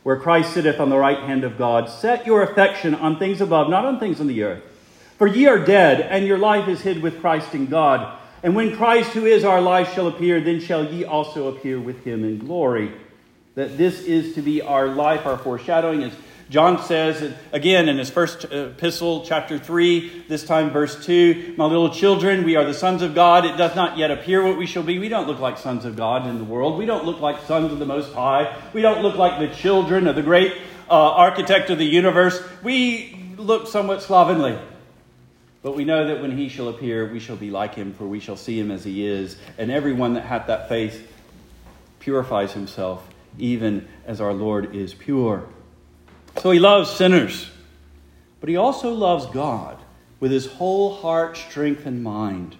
where 0.04 0.16
Christ 0.16 0.54
sitteth 0.54 0.80
on 0.80 0.88
the 0.88 0.98
right 0.98 1.18
hand 1.18 1.44
of 1.44 1.58
God. 1.58 1.88
Set 1.88 2.26
your 2.26 2.42
affection 2.42 2.94
on 2.94 3.18
things 3.18 3.40
above, 3.40 3.68
not 3.68 3.84
on 3.84 4.00
things 4.00 4.20
on 4.20 4.26
the 4.26 4.42
earth. 4.42 4.62
For 5.18 5.26
ye 5.26 5.46
are 5.46 5.58
dead, 5.58 6.00
and 6.00 6.26
your 6.26 6.38
life 6.38 6.66
is 6.66 6.80
hid 6.80 7.02
with 7.02 7.20
Christ 7.20 7.54
in 7.54 7.66
God. 7.66 8.18
And 8.44 8.54
when 8.54 8.76
Christ, 8.76 9.12
who 9.12 9.24
is 9.24 9.42
our 9.42 9.62
life, 9.62 9.94
shall 9.94 10.06
appear, 10.06 10.38
then 10.38 10.60
shall 10.60 10.84
ye 10.84 11.02
also 11.02 11.48
appear 11.48 11.80
with 11.80 12.04
him 12.04 12.24
in 12.24 12.38
glory. 12.38 12.92
That 13.54 13.78
this 13.78 14.02
is 14.02 14.34
to 14.34 14.42
be 14.42 14.60
our 14.60 14.86
life, 14.86 15.24
our 15.24 15.38
foreshadowing 15.38 16.02
is 16.02 16.12
John 16.50 16.82
says 16.84 17.34
again 17.52 17.88
in 17.88 17.96
his 17.96 18.10
first 18.10 18.44
epistle, 18.44 19.24
chapter 19.24 19.58
3, 19.58 20.24
this 20.28 20.44
time 20.44 20.70
verse 20.70 21.06
2 21.06 21.54
My 21.56 21.64
little 21.64 21.88
children, 21.88 22.44
we 22.44 22.54
are 22.56 22.66
the 22.66 22.74
sons 22.74 23.00
of 23.00 23.14
God. 23.14 23.46
It 23.46 23.56
does 23.56 23.74
not 23.74 23.96
yet 23.96 24.10
appear 24.10 24.44
what 24.44 24.58
we 24.58 24.66
shall 24.66 24.82
be. 24.82 24.98
We 24.98 25.08
don't 25.08 25.26
look 25.26 25.40
like 25.40 25.56
sons 25.56 25.86
of 25.86 25.96
God 25.96 26.26
in 26.26 26.36
the 26.36 26.44
world. 26.44 26.78
We 26.78 26.84
don't 26.84 27.06
look 27.06 27.20
like 27.20 27.40
sons 27.46 27.72
of 27.72 27.78
the 27.78 27.86
Most 27.86 28.12
High. 28.12 28.54
We 28.74 28.82
don't 28.82 29.00
look 29.00 29.16
like 29.16 29.38
the 29.38 29.56
children 29.56 30.06
of 30.06 30.16
the 30.16 30.22
great 30.22 30.52
uh, 30.90 30.92
architect 30.92 31.70
of 31.70 31.78
the 31.78 31.86
universe. 31.86 32.42
We 32.62 33.32
look 33.38 33.68
somewhat 33.68 34.02
slovenly. 34.02 34.58
But 35.64 35.74
we 35.74 35.86
know 35.86 36.08
that 36.08 36.20
when 36.20 36.36
he 36.36 36.50
shall 36.50 36.68
appear, 36.68 37.10
we 37.10 37.18
shall 37.18 37.36
be 37.36 37.50
like 37.50 37.74
him, 37.74 37.94
for 37.94 38.06
we 38.06 38.20
shall 38.20 38.36
see 38.36 38.60
him 38.60 38.70
as 38.70 38.84
he 38.84 39.06
is. 39.06 39.38
And 39.56 39.70
everyone 39.70 40.12
that 40.12 40.24
hath 40.24 40.46
that 40.48 40.68
faith 40.68 41.10
purifies 42.00 42.52
himself, 42.52 43.08
even 43.38 43.88
as 44.06 44.20
our 44.20 44.34
Lord 44.34 44.76
is 44.76 44.92
pure. 44.92 45.48
So 46.36 46.50
he 46.50 46.58
loves 46.58 46.90
sinners, 46.90 47.50
but 48.40 48.50
he 48.50 48.56
also 48.56 48.92
loves 48.92 49.24
God 49.24 49.78
with 50.20 50.30
his 50.30 50.44
whole 50.44 50.96
heart, 50.96 51.38
strength, 51.38 51.86
and 51.86 52.04
mind. 52.04 52.56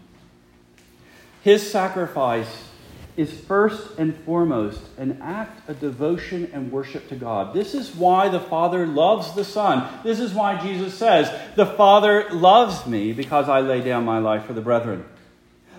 His 1.43 1.71
sacrifice 1.71 2.71
is 3.17 3.33
first 3.33 3.99
and 3.99 4.17
foremost 4.25 4.81
an 4.99 5.21
act 5.23 5.69
of 5.69 5.79
devotion 5.79 6.51
and 6.53 6.73
worship 6.73 7.09
to 7.09 7.17
God. 7.17 7.55
This 7.55 7.75
is 7.75 7.95
why 7.95 8.29
the 8.29 8.41
Father 8.41 8.87
loves 8.87 9.35
the 9.35 9.45
Son. 9.45 9.89
This 10.03 10.19
is 10.19 10.35
why 10.35 10.61
Jesus 10.61 10.95
says, 10.95 11.31
The 11.55 11.67
Father 11.67 12.29
loves 12.31 12.87
me 12.87 13.13
because 13.13 13.49
I 13.49 13.61
lay 13.61 13.81
down 13.83 14.05
my 14.05 14.19
life 14.19 14.47
for 14.47 14.53
the 14.53 14.61
brethren. 14.61 15.05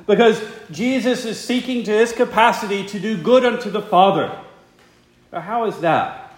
Because 0.07 0.41
Jesus 0.71 1.25
is 1.25 1.39
seeking 1.39 1.83
to 1.83 1.91
his 1.91 2.13
capacity 2.13 2.85
to 2.87 2.99
do 2.99 3.21
good 3.21 3.43
unto 3.43 3.69
the 3.69 3.81
Father. 3.81 4.39
Now, 5.33 5.41
how 5.41 5.65
is 5.65 5.79
that? 5.79 6.33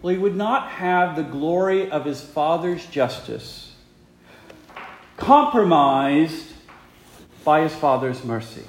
Well, 0.00 0.14
he 0.14 0.18
would 0.18 0.36
not 0.36 0.70
have 0.70 1.16
the 1.16 1.22
glory 1.22 1.90
of 1.90 2.06
his 2.06 2.22
Father's 2.22 2.86
justice 2.86 3.74
compromised 5.18 6.46
by 7.44 7.60
his 7.62 7.74
Father's 7.74 8.24
mercy. 8.24 8.64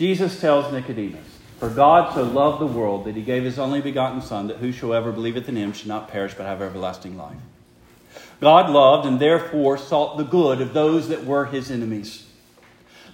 Jesus 0.00 0.40
tells 0.40 0.72
Nicodemus, 0.72 1.26
For 1.58 1.68
God 1.68 2.14
so 2.14 2.22
loved 2.22 2.58
the 2.58 2.66
world 2.66 3.04
that 3.04 3.16
he 3.16 3.20
gave 3.20 3.44
his 3.44 3.58
only 3.58 3.82
begotten 3.82 4.22
Son, 4.22 4.46
that 4.46 4.56
whosoever 4.56 5.12
believeth 5.12 5.46
in 5.46 5.56
him 5.56 5.74
should 5.74 5.88
not 5.88 6.08
perish 6.08 6.32
but 6.32 6.46
have 6.46 6.62
everlasting 6.62 7.18
life. 7.18 7.36
God 8.40 8.70
loved 8.70 9.06
and 9.06 9.20
therefore 9.20 9.76
sought 9.76 10.16
the 10.16 10.24
good 10.24 10.62
of 10.62 10.72
those 10.72 11.08
that 11.08 11.26
were 11.26 11.44
his 11.44 11.70
enemies. 11.70 12.24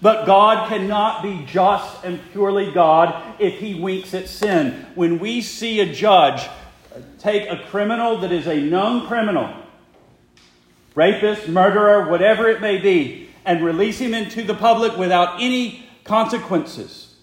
But 0.01 0.27
God 0.27 0.69
cannot 0.69 1.25
be 1.25 1.45
just 1.45 2.05
and 2.05 2.21
purely 2.31 2.71
God 2.71 3.35
if 3.41 3.59
he 3.59 3.75
winks 3.75 4.15
at 4.15 4.29
sin. 4.29 4.87
When 4.95 5.19
we 5.19 5.41
see 5.41 5.81
a 5.81 5.93
judge 5.93 6.49
take 7.19 7.51
a 7.51 7.65
criminal 7.69 8.19
that 8.19 8.31
is 8.31 8.47
a 8.47 8.61
known 8.61 9.09
criminal, 9.09 9.53
rapist, 10.95 11.49
murderer, 11.49 12.09
whatever 12.09 12.49
it 12.49 12.61
may 12.61 12.79
be, 12.79 13.29
and 13.45 13.65
release 13.65 13.99
him 13.99 14.15
into 14.15 14.45
the 14.45 14.55
public 14.55 14.97
without 14.97 15.43
any 15.43 15.86
consequences. 16.07 17.15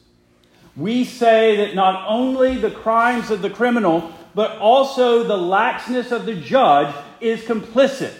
We 0.75 1.03
say 1.03 1.57
that 1.57 1.75
not 1.75 2.05
only 2.07 2.57
the 2.57 2.71
crimes 2.71 3.31
of 3.31 3.41
the 3.41 3.49
criminal, 3.49 4.11
but 4.33 4.57
also 4.57 5.23
the 5.23 5.37
laxness 5.37 6.11
of 6.11 6.25
the 6.25 6.35
judge 6.35 6.93
is 7.21 7.41
complicit 7.41 8.15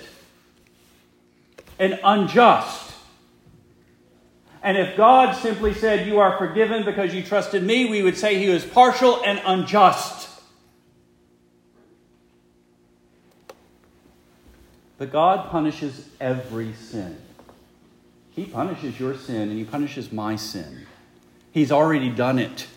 and 1.80 2.00
unjust. 2.04 2.94
And 4.62 4.78
if 4.78 4.96
God 4.96 5.36
simply 5.36 5.74
said, 5.74 6.08
You 6.08 6.20
are 6.20 6.38
forgiven 6.38 6.86
because 6.86 7.14
you 7.14 7.24
trusted 7.24 7.64
me, 7.64 7.86
we 7.90 8.02
would 8.02 8.16
say 8.16 8.38
he 8.38 8.50
was 8.50 8.64
partial 8.64 9.22
and 9.24 9.42
unjust. 9.46 10.30
But 14.98 15.12
God 15.12 15.50
punishes 15.50 16.08
every 16.22 16.74
sin. 16.74 17.18
He 18.36 18.46
punishes 18.46 19.00
your 19.00 19.16
sin 19.16 19.50
and 19.50 19.58
He 19.58 19.64
punishes 19.64 20.12
my 20.12 20.36
sin. 20.36 20.86
He's 21.52 21.72
already 21.72 22.10
done 22.10 22.40
it. 22.40 22.68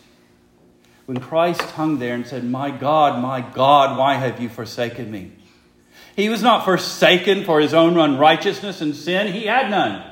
When 1.07 1.19
Christ 1.19 1.61
hung 1.61 1.99
there 1.99 2.13
and 2.13 2.27
said, 2.27 2.43
My 2.43 2.69
God, 2.69 3.21
my 3.21 3.41
God, 3.41 3.97
why 3.97 4.15
have 4.15 4.39
you 4.41 4.49
forsaken 4.49 5.09
me? 5.09 5.31
He 6.17 6.29
was 6.29 6.41
not 6.41 6.65
forsaken 6.65 7.45
for 7.45 7.61
his 7.61 7.73
own 7.73 7.97
unrighteousness 7.97 8.81
and 8.81 8.95
sin, 8.95 9.31
he 9.33 9.45
had 9.45 9.69
none. 9.69 10.03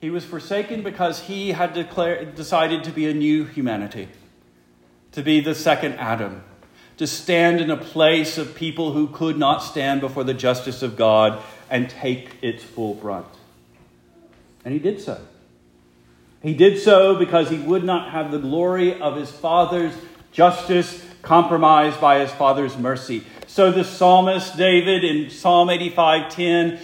He 0.00 0.08
was 0.08 0.24
forsaken 0.24 0.82
because 0.82 1.22
he 1.22 1.50
had 1.50 1.74
declared, 1.74 2.34
decided 2.34 2.84
to 2.84 2.90
be 2.90 3.08
a 3.08 3.14
new 3.14 3.44
humanity, 3.44 4.08
to 5.12 5.22
be 5.22 5.40
the 5.40 5.54
second 5.54 5.94
Adam, 5.94 6.42
to 6.96 7.06
stand 7.06 7.60
in 7.60 7.70
a 7.70 7.76
place 7.76 8.38
of 8.38 8.54
people 8.54 8.92
who 8.92 9.08
could 9.08 9.38
not 9.38 9.58
stand 9.58 10.00
before 10.00 10.24
the 10.24 10.34
justice 10.34 10.82
of 10.82 10.96
God 10.96 11.42
and 11.70 11.88
take 11.88 12.36
its 12.42 12.62
full 12.62 12.94
brunt. 12.94 13.26
And 14.64 14.72
he 14.74 14.80
did 14.80 15.00
so. 15.00 15.20
He 16.42 16.54
did 16.54 16.78
so 16.78 17.16
because 17.16 17.50
he 17.50 17.58
would 17.58 17.84
not 17.84 18.10
have 18.10 18.30
the 18.30 18.38
glory 18.38 19.00
of 19.00 19.16
his 19.16 19.30
Father's 19.30 19.94
justice 20.32 21.04
compromised 21.22 22.00
by 22.00 22.18
his 22.18 22.30
Father's 22.32 22.76
mercy. 22.76 23.24
So 23.46 23.70
the 23.70 23.84
psalmist 23.84 24.56
David 24.56 25.04
in 25.04 25.30
Psalm 25.30 25.68
85:10 25.68 26.80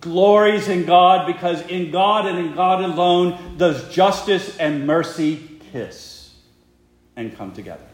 glories 0.00 0.68
in 0.68 0.84
God 0.84 1.26
because 1.26 1.60
in 1.62 1.90
God 1.90 2.26
and 2.26 2.38
in 2.38 2.54
God 2.54 2.82
alone 2.82 3.56
does 3.56 3.92
justice 3.92 4.56
and 4.58 4.86
mercy 4.86 5.60
kiss 5.72 6.34
and 7.14 7.36
come 7.36 7.52
together. 7.52 7.86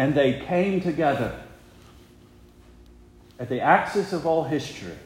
And 0.00 0.14
they 0.14 0.40
came 0.48 0.80
together 0.80 1.38
at 3.38 3.50
the 3.50 3.60
axis 3.60 4.14
of 4.14 4.24
all 4.24 4.44
history 4.44 4.96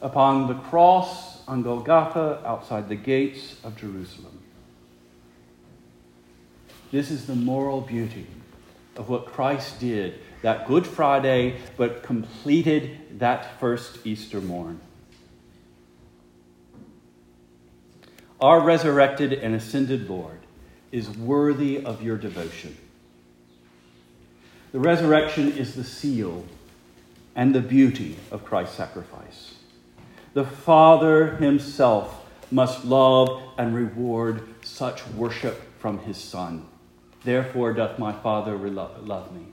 upon 0.00 0.46
the 0.46 0.54
cross 0.54 1.44
on 1.48 1.64
Golgotha 1.64 2.40
outside 2.46 2.88
the 2.88 2.94
gates 2.94 3.56
of 3.64 3.76
Jerusalem. 3.76 4.38
This 6.92 7.10
is 7.10 7.26
the 7.26 7.34
moral 7.34 7.80
beauty 7.80 8.28
of 8.94 9.08
what 9.08 9.26
Christ 9.26 9.80
did 9.80 10.20
that 10.42 10.68
Good 10.68 10.86
Friday, 10.86 11.58
but 11.76 12.04
completed 12.04 13.18
that 13.18 13.58
first 13.58 14.06
Easter 14.06 14.40
morn. 14.40 14.78
Our 18.40 18.60
resurrected 18.60 19.32
and 19.32 19.56
ascended 19.56 20.08
Lord 20.08 20.38
is 20.92 21.10
worthy 21.10 21.84
of 21.84 22.00
your 22.00 22.16
devotion. 22.16 22.76
The 24.74 24.80
resurrection 24.80 25.52
is 25.52 25.76
the 25.76 25.84
seal 25.84 26.44
and 27.36 27.54
the 27.54 27.60
beauty 27.60 28.16
of 28.32 28.44
Christ's 28.44 28.74
sacrifice. 28.74 29.54
The 30.32 30.42
Father 30.42 31.36
himself 31.36 32.26
must 32.50 32.84
love 32.84 33.40
and 33.56 33.72
reward 33.72 34.42
such 34.64 35.06
worship 35.10 35.62
from 35.78 36.00
his 36.00 36.16
Son. 36.16 36.66
Therefore 37.22 37.72
doth 37.72 38.00
my 38.00 38.12
Father 38.14 38.56
love 38.58 39.32
me. 39.32 39.44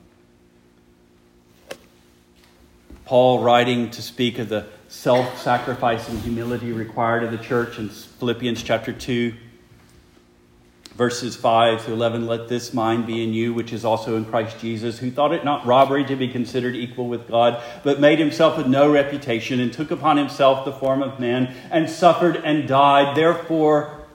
Paul, 3.06 3.44
writing 3.44 3.92
to 3.92 4.02
speak 4.02 4.40
of 4.40 4.50
the 4.50 4.66
self 4.88 5.40
sacrificing 5.40 6.18
humility 6.22 6.72
required 6.72 7.22
of 7.22 7.30
the 7.30 7.38
church 7.38 7.78
in 7.78 7.90
Philippians 7.90 8.64
chapter 8.64 8.92
2, 8.92 9.36
verses 10.96 11.38
5 11.38 11.86
to 11.86 11.94
11 11.94 12.28
let 12.28 12.50
this 12.50 12.74
mind 12.74 13.08
be 13.08 13.24
in 13.24 13.34
you 13.34 13.54
which 13.54 13.72
is 13.72 13.86
also 13.86 14.18
in 14.18 14.26
christ 14.26 14.60
jesus 14.60 15.00
who 15.00 15.10
thought 15.10 15.34
it 15.34 15.46
not 15.46 15.66
robbery 15.66 16.04
to 16.04 16.16
be 16.18 16.28
considered 16.28 16.76
equal 16.76 17.08
with 17.08 17.28
god 17.30 17.62
but 17.84 18.00
made 18.00 18.20
himself 18.20 18.58
of 18.58 18.68
no 18.68 18.92
reputation 18.92 19.60
and 19.60 19.72
took 19.72 19.90
upon 19.90 20.18
himself 20.18 20.66
the 20.66 20.72
form 20.72 21.02
of 21.02 21.20
man 21.20 21.56
and 21.70 21.90
suffered 21.90 22.36
and 22.38 22.68
died. 22.68 23.16
Therefore 23.16 24.06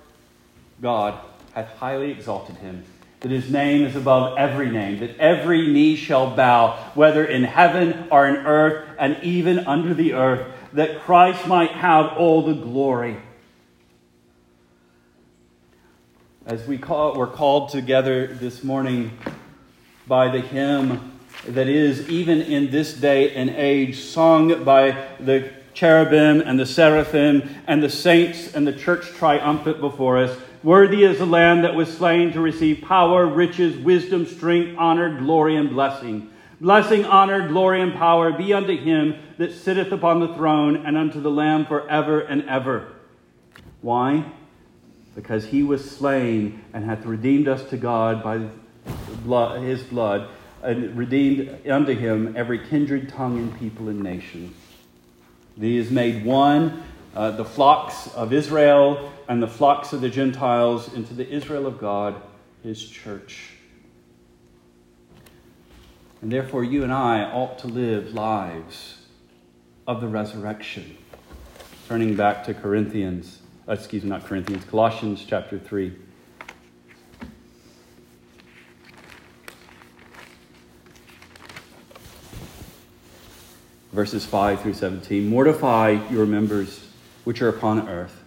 god 0.82 1.18
hath 1.54 1.68
highly 1.78 2.10
exalted 2.10 2.56
him 2.56 2.84
that 3.20 3.30
his 3.30 3.50
name 3.50 3.82
is 3.82 3.96
above 3.96 4.36
every 4.36 4.70
name 4.70 5.00
that 5.00 5.18
every 5.18 5.68
knee 5.68 5.96
shall 5.96 6.36
bow 6.36 6.76
whether 6.94 7.24
in 7.24 7.42
heaven 7.42 8.06
or 8.10 8.28
in 8.28 8.36
earth 8.36 8.86
and 8.98 9.16
even 9.22 9.60
under 9.60 9.94
the 9.94 10.12
earth 10.12 10.46
that 10.74 11.00
christ 11.00 11.46
might 11.46 11.70
have 11.70 12.12
all 12.18 12.42
the 12.42 12.54
glory 12.54 13.16
as 16.46 16.64
we 16.64 16.78
call, 16.78 17.16
we're 17.16 17.26
called 17.26 17.70
together 17.70 18.28
this 18.28 18.62
morning 18.62 19.10
by 20.06 20.28
the 20.28 20.40
hymn 20.40 21.18
that 21.48 21.66
is, 21.66 22.08
even 22.08 22.40
in 22.40 22.70
this 22.70 22.94
day 22.94 23.34
and 23.34 23.50
age, 23.50 23.98
sung 23.98 24.62
by 24.62 25.08
the 25.18 25.50
cherubim 25.74 26.40
and 26.40 26.58
the 26.58 26.64
seraphim 26.64 27.42
and 27.66 27.82
the 27.82 27.90
saints 27.90 28.54
and 28.54 28.64
the 28.64 28.72
church 28.72 29.06
triumphant 29.08 29.80
before 29.80 30.18
us. 30.18 30.38
Worthy 30.62 31.02
is 31.02 31.18
the 31.18 31.26
Lamb 31.26 31.62
that 31.62 31.74
was 31.74 31.92
slain 31.92 32.32
to 32.32 32.40
receive 32.40 32.80
power, 32.80 33.26
riches, 33.26 33.76
wisdom, 33.78 34.24
strength, 34.24 34.76
honor, 34.78 35.18
glory, 35.18 35.56
and 35.56 35.70
blessing. 35.70 36.30
Blessing, 36.60 37.04
honor, 37.04 37.48
glory, 37.48 37.82
and 37.82 37.92
power 37.92 38.30
be 38.30 38.54
unto 38.54 38.76
him 38.76 39.16
that 39.38 39.52
sitteth 39.52 39.90
upon 39.90 40.20
the 40.20 40.32
throne 40.34 40.86
and 40.86 40.96
unto 40.96 41.20
the 41.20 41.30
Lamb 41.30 41.66
forever 41.66 42.20
and 42.20 42.48
ever. 42.48 42.92
Why? 43.82 44.24
Because 45.16 45.46
he 45.46 45.64
was 45.64 45.90
slain 45.90 46.62
and 46.74 46.84
hath 46.84 47.04
redeemed 47.06 47.48
us 47.48 47.64
to 47.70 47.76
God 47.76 48.22
by 48.22 48.38
his 49.58 49.82
blood, 49.82 50.28
and 50.62 50.96
redeemed 50.96 51.66
unto 51.66 51.94
him 51.94 52.34
every 52.36 52.58
kindred, 52.68 53.08
tongue, 53.08 53.38
and 53.38 53.58
people 53.58 53.88
and 53.88 54.00
nation. 54.00 54.54
He 55.58 55.78
is 55.78 55.90
made 55.90 56.24
one, 56.24 56.84
uh, 57.14 57.30
the 57.30 57.46
flocks 57.46 58.08
of 58.14 58.32
Israel 58.32 59.10
and 59.26 59.42
the 59.42 59.48
flocks 59.48 59.94
of 59.94 60.02
the 60.02 60.10
Gentiles, 60.10 60.92
into 60.92 61.14
the 61.14 61.28
Israel 61.28 61.66
of 61.66 61.78
God, 61.78 62.20
his 62.62 62.86
church. 62.86 63.52
And 66.20 66.30
therefore, 66.30 66.62
you 66.62 66.82
and 66.82 66.92
I 66.92 67.22
ought 67.22 67.58
to 67.60 67.68
live 67.68 68.12
lives 68.12 68.98
of 69.86 70.02
the 70.02 70.08
resurrection. 70.08 70.98
Turning 71.88 72.16
back 72.16 72.44
to 72.44 72.54
Corinthians 72.54 73.40
excuse 73.68 74.02
me, 74.02 74.10
not 74.10 74.24
Corinthians, 74.24 74.64
Colossians 74.64 75.24
chapter 75.26 75.58
3. 75.58 75.92
verses 83.92 84.26
5 84.26 84.60
through 84.60 84.74
17. 84.74 85.26
Mortify 85.26 85.98
your 86.10 86.26
members 86.26 86.86
which 87.24 87.40
are 87.40 87.48
upon 87.48 87.88
earth 87.88 88.22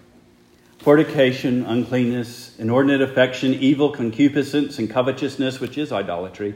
fornication, 0.80 1.64
uncleanness, 1.66 2.58
inordinate 2.58 3.02
affection, 3.02 3.54
evil 3.54 3.92
concupiscence, 3.92 4.80
and 4.80 4.90
covetousness, 4.90 5.60
which 5.60 5.78
is 5.78 5.92
idolatry. 5.92 6.56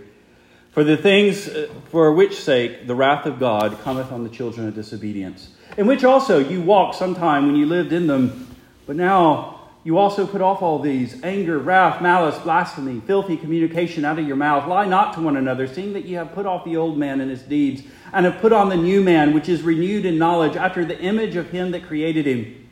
For 0.71 0.83
the 0.83 0.97
things 0.97 1.47
uh, 1.47 1.67
for 1.89 2.11
which 2.13 2.41
sake 2.41 2.87
the 2.87 2.95
wrath 2.95 3.25
of 3.27 3.37
God 3.37 3.79
cometh 3.81 4.11
on 4.11 4.23
the 4.23 4.29
children 4.29 4.67
of 4.67 4.73
disobedience, 4.73 5.49
in 5.77 5.85
which 5.85 6.03
also 6.03 6.39
you 6.39 6.61
walked 6.61 6.95
sometime 6.95 7.45
when 7.45 7.55
you 7.55 7.67
lived 7.67 7.93
in 7.93 8.07
them, 8.07 8.42
but 8.85 8.95
now 8.95 9.69
you 9.83 9.97
also 9.97 10.25
put 10.25 10.41
off 10.41 10.61
all 10.61 10.79
these 10.79 11.23
anger, 11.23 11.59
wrath, 11.59 12.01
malice, 12.01 12.37
blasphemy, 12.39 13.01
filthy 13.01 13.37
communication 13.37 14.05
out 14.05 14.19
of 14.19 14.27
your 14.27 14.35
mouth. 14.35 14.67
Lie 14.67 14.85
not 14.85 15.13
to 15.13 15.21
one 15.21 15.37
another, 15.37 15.67
seeing 15.67 15.93
that 15.93 16.05
ye 16.05 16.13
have 16.13 16.33
put 16.33 16.45
off 16.45 16.63
the 16.65 16.77
old 16.77 16.97
man 16.97 17.21
and 17.21 17.29
his 17.29 17.41
deeds, 17.41 17.83
and 18.13 18.25
have 18.25 18.39
put 18.39 18.53
on 18.53 18.69
the 18.69 18.77
new 18.77 19.01
man, 19.01 19.33
which 19.33 19.49
is 19.49 19.61
renewed 19.61 20.05
in 20.05 20.17
knowledge 20.17 20.55
after 20.55 20.85
the 20.85 20.99
image 20.99 21.35
of 21.35 21.49
him 21.49 21.71
that 21.71 21.85
created 21.85 22.25
him 22.25 22.63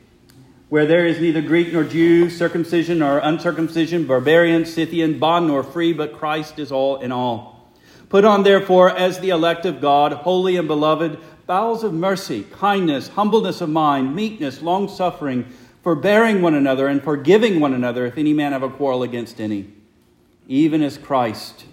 where 0.72 0.86
there 0.86 1.06
is 1.06 1.20
neither 1.20 1.42
Greek 1.42 1.70
nor 1.70 1.84
Jew, 1.84 2.30
circumcision 2.30 3.00
nor 3.00 3.18
uncircumcision, 3.18 4.06
barbarian, 4.06 4.64
Scythian, 4.64 5.18
bond 5.18 5.46
nor 5.46 5.62
free, 5.62 5.92
but 5.92 6.14
Christ 6.14 6.58
is 6.58 6.72
all 6.72 6.96
in 7.00 7.12
all. 7.12 7.70
Put 8.08 8.24
on, 8.24 8.42
therefore, 8.42 8.88
as 8.88 9.20
the 9.20 9.28
elect 9.28 9.66
of 9.66 9.82
God, 9.82 10.14
holy 10.14 10.56
and 10.56 10.66
beloved, 10.66 11.18
bowels 11.46 11.84
of 11.84 11.92
mercy, 11.92 12.44
kindness, 12.44 13.08
humbleness 13.08 13.60
of 13.60 13.68
mind, 13.68 14.16
meekness, 14.16 14.62
long 14.62 14.88
suffering, 14.88 15.44
forbearing 15.82 16.40
one 16.42 16.54
another, 16.54 16.86
and 16.86 17.02
forgiving 17.02 17.60
one 17.60 17.74
another 17.74 18.06
if 18.06 18.16
any 18.16 18.32
man 18.32 18.52
have 18.52 18.62
a 18.62 18.70
quarrel 18.70 19.02
against 19.02 19.40
any. 19.40 19.72
Even 20.48 20.82
as 20.82 20.96
Christ 20.98 21.64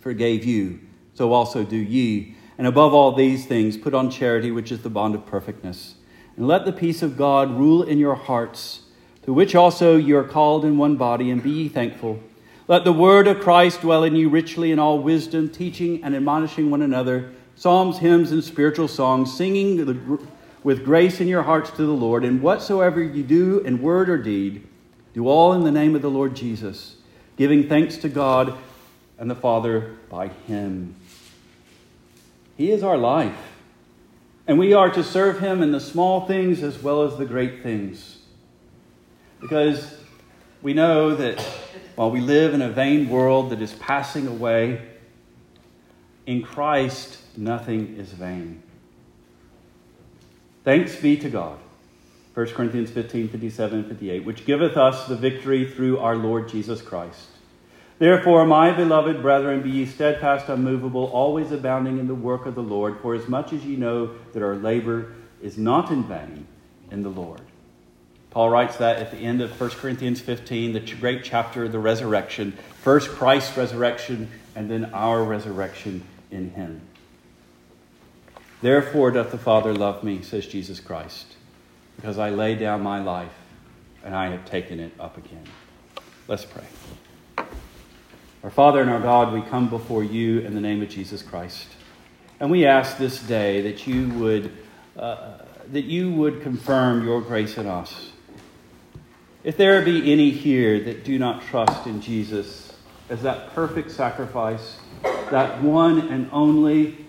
forgave 0.00 0.44
you, 0.44 0.80
so 1.14 1.32
also 1.32 1.64
do 1.64 1.76
ye. 1.76 2.36
And 2.56 2.66
above 2.66 2.94
all 2.94 3.12
these 3.12 3.46
things, 3.46 3.76
put 3.76 3.94
on 3.94 4.10
charity, 4.10 4.50
which 4.50 4.70
is 4.70 4.82
the 4.82 4.90
bond 4.90 5.14
of 5.14 5.26
perfectness. 5.26 5.96
And 6.36 6.46
let 6.46 6.64
the 6.64 6.72
peace 6.72 7.02
of 7.02 7.16
God 7.16 7.50
rule 7.50 7.82
in 7.82 7.98
your 7.98 8.14
hearts, 8.14 8.82
to 9.22 9.32
which 9.32 9.54
also 9.54 9.96
you 9.96 10.16
are 10.16 10.24
called 10.24 10.64
in 10.64 10.78
one 10.78 10.96
body, 10.96 11.30
and 11.30 11.42
be 11.42 11.50
ye 11.50 11.68
thankful. 11.68 12.20
Let 12.66 12.84
the 12.84 12.92
word 12.92 13.26
of 13.26 13.40
Christ 13.40 13.82
dwell 13.82 14.04
in 14.04 14.16
you 14.16 14.28
richly 14.28 14.72
in 14.72 14.78
all 14.78 14.98
wisdom, 14.98 15.50
teaching 15.50 16.02
and 16.02 16.14
admonishing 16.14 16.70
one 16.70 16.82
another, 16.82 17.32
psalms, 17.56 17.98
hymns, 17.98 18.32
and 18.32 18.42
spiritual 18.42 18.88
songs, 18.88 19.36
singing 19.36 19.76
with 20.64 20.84
grace 20.84 21.20
in 21.20 21.28
your 21.28 21.42
hearts 21.42 21.70
to 21.72 21.84
the 21.84 21.92
Lord. 21.92 22.24
And 22.24 22.42
whatsoever 22.42 23.00
you 23.00 23.22
do 23.22 23.60
in 23.60 23.80
word 23.80 24.08
or 24.08 24.18
deed, 24.18 24.66
do 25.12 25.28
all 25.28 25.52
in 25.52 25.62
the 25.62 25.70
name 25.70 25.94
of 25.94 26.02
the 26.02 26.10
Lord 26.10 26.34
Jesus, 26.34 26.96
giving 27.36 27.68
thanks 27.68 27.98
to 27.98 28.08
God 28.08 28.56
and 29.18 29.30
the 29.30 29.36
Father 29.36 29.94
by 30.08 30.28
him. 30.28 30.96
He 32.56 32.72
is 32.72 32.82
our 32.82 32.96
life. 32.96 33.36
And 34.46 34.58
we 34.58 34.72
are 34.72 34.90
to 34.90 35.04
serve 35.04 35.40
him 35.40 35.62
in 35.62 35.72
the 35.72 35.80
small 35.80 36.26
things 36.26 36.62
as 36.62 36.82
well 36.82 37.02
as 37.02 37.16
the 37.16 37.24
great 37.24 37.62
things. 37.62 38.18
Because 39.40 39.98
we 40.62 40.74
know 40.74 41.14
that 41.14 41.40
while 41.94 42.10
we 42.10 42.20
live 42.20 42.54
in 42.54 42.62
a 42.62 42.70
vain 42.70 43.08
world 43.08 43.50
that 43.50 43.62
is 43.62 43.72
passing 43.74 44.26
away, 44.26 44.82
in 46.26 46.42
Christ 46.42 47.18
nothing 47.36 47.96
is 47.96 48.12
vain. 48.12 48.62
Thanks 50.64 50.96
be 50.96 51.18
to 51.18 51.28
God. 51.28 51.58
1 52.32 52.46
Corinthians 52.48 52.90
15 52.90 53.28
57 53.28 53.78
and 53.80 53.88
58, 53.88 54.24
which 54.24 54.46
giveth 54.46 54.76
us 54.76 55.06
the 55.06 55.14
victory 55.14 55.70
through 55.70 55.98
our 55.98 56.16
Lord 56.16 56.48
Jesus 56.48 56.82
Christ. 56.82 57.28
Therefore, 57.98 58.44
my 58.44 58.72
beloved 58.72 59.22
brethren, 59.22 59.62
be 59.62 59.70
ye 59.70 59.86
steadfast, 59.86 60.48
unmovable, 60.48 61.04
always 61.04 61.52
abounding 61.52 61.98
in 61.98 62.08
the 62.08 62.14
work 62.14 62.44
of 62.46 62.56
the 62.56 62.62
Lord, 62.62 62.98
for 63.00 63.14
as 63.14 63.28
much 63.28 63.52
as 63.52 63.64
ye 63.64 63.76
know 63.76 64.14
that 64.32 64.42
our 64.42 64.56
labor 64.56 65.12
is 65.40 65.56
not 65.56 65.90
in 65.90 66.02
vain 66.02 66.46
in 66.90 67.02
the 67.02 67.08
Lord. 67.08 67.40
Paul 68.30 68.50
writes 68.50 68.78
that 68.78 68.96
at 68.96 69.12
the 69.12 69.18
end 69.18 69.40
of 69.40 69.60
1 69.60 69.70
Corinthians 69.70 70.20
15, 70.20 70.72
the 70.72 70.80
great 70.80 71.22
chapter 71.22 71.66
of 71.66 71.72
the 71.72 71.78
resurrection. 71.78 72.52
First 72.82 73.10
Christ's 73.10 73.56
resurrection, 73.56 74.28
and 74.56 74.68
then 74.68 74.86
our 74.92 75.22
resurrection 75.22 76.02
in 76.32 76.50
him. 76.50 76.80
Therefore 78.64 79.10
doth 79.10 79.30
the 79.30 79.36
Father 79.36 79.74
love 79.74 80.02
me, 80.02 80.22
says 80.22 80.46
Jesus 80.46 80.80
Christ, 80.80 81.36
because 81.96 82.18
I 82.18 82.30
lay 82.30 82.54
down 82.54 82.80
my 82.80 83.02
life 83.02 83.34
and 84.02 84.16
I 84.16 84.30
have 84.30 84.46
taken 84.46 84.80
it 84.80 84.90
up 84.98 85.18
again. 85.18 85.44
Let's 86.28 86.46
pray. 86.46 86.64
Our 88.42 88.48
Father 88.48 88.80
and 88.80 88.88
our 88.88 89.02
God, 89.02 89.34
we 89.34 89.42
come 89.42 89.68
before 89.68 90.02
you 90.02 90.38
in 90.38 90.54
the 90.54 90.62
name 90.62 90.80
of 90.80 90.88
Jesus 90.88 91.20
Christ. 91.20 91.66
And 92.40 92.50
we 92.50 92.64
ask 92.64 92.96
this 92.96 93.20
day 93.20 93.60
that 93.60 93.86
you 93.86 94.08
would, 94.14 94.50
uh, 94.96 95.40
that 95.70 95.84
you 95.84 96.12
would 96.12 96.40
confirm 96.40 97.04
your 97.04 97.20
grace 97.20 97.58
in 97.58 97.66
us. 97.66 98.12
If 99.42 99.58
there 99.58 99.84
be 99.84 100.10
any 100.10 100.30
here 100.30 100.80
that 100.84 101.04
do 101.04 101.18
not 101.18 101.42
trust 101.42 101.86
in 101.86 102.00
Jesus 102.00 102.72
as 103.10 103.20
that 103.24 103.50
perfect 103.50 103.90
sacrifice, 103.90 104.78
that 105.02 105.62
one 105.62 106.08
and 106.08 106.30
only 106.32 107.03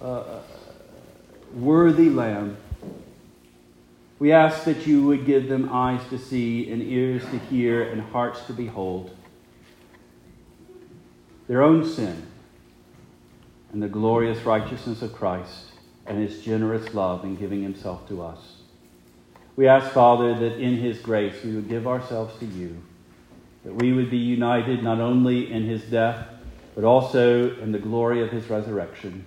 uh, 0.00 0.40
worthy 1.54 2.08
Lamb, 2.10 2.56
we 4.18 4.32
ask 4.32 4.64
that 4.64 4.86
you 4.86 5.04
would 5.04 5.26
give 5.26 5.48
them 5.48 5.68
eyes 5.72 6.00
to 6.10 6.18
see 6.18 6.70
and 6.70 6.82
ears 6.82 7.22
to 7.30 7.38
hear 7.38 7.82
and 7.82 8.00
hearts 8.00 8.42
to 8.46 8.52
behold 8.52 9.16
their 11.46 11.62
own 11.62 11.84
sin 11.84 12.26
and 13.72 13.82
the 13.82 13.88
glorious 13.88 14.40
righteousness 14.44 15.02
of 15.02 15.12
Christ 15.12 15.72
and 16.06 16.18
his 16.18 16.42
generous 16.42 16.94
love 16.94 17.24
in 17.24 17.36
giving 17.36 17.62
himself 17.62 18.06
to 18.08 18.22
us. 18.22 18.56
We 19.56 19.66
ask, 19.66 19.92
Father, 19.92 20.38
that 20.38 20.58
in 20.58 20.76
his 20.76 20.98
grace 20.98 21.42
we 21.44 21.54
would 21.54 21.68
give 21.68 21.86
ourselves 21.86 22.38
to 22.38 22.46
you, 22.46 22.80
that 23.64 23.74
we 23.74 23.92
would 23.92 24.10
be 24.10 24.18
united 24.18 24.82
not 24.82 25.00
only 25.00 25.50
in 25.50 25.64
his 25.64 25.82
death, 25.82 26.28
but 26.74 26.84
also 26.84 27.56
in 27.56 27.72
the 27.72 27.78
glory 27.78 28.22
of 28.22 28.30
his 28.30 28.48
resurrection. 28.48 29.26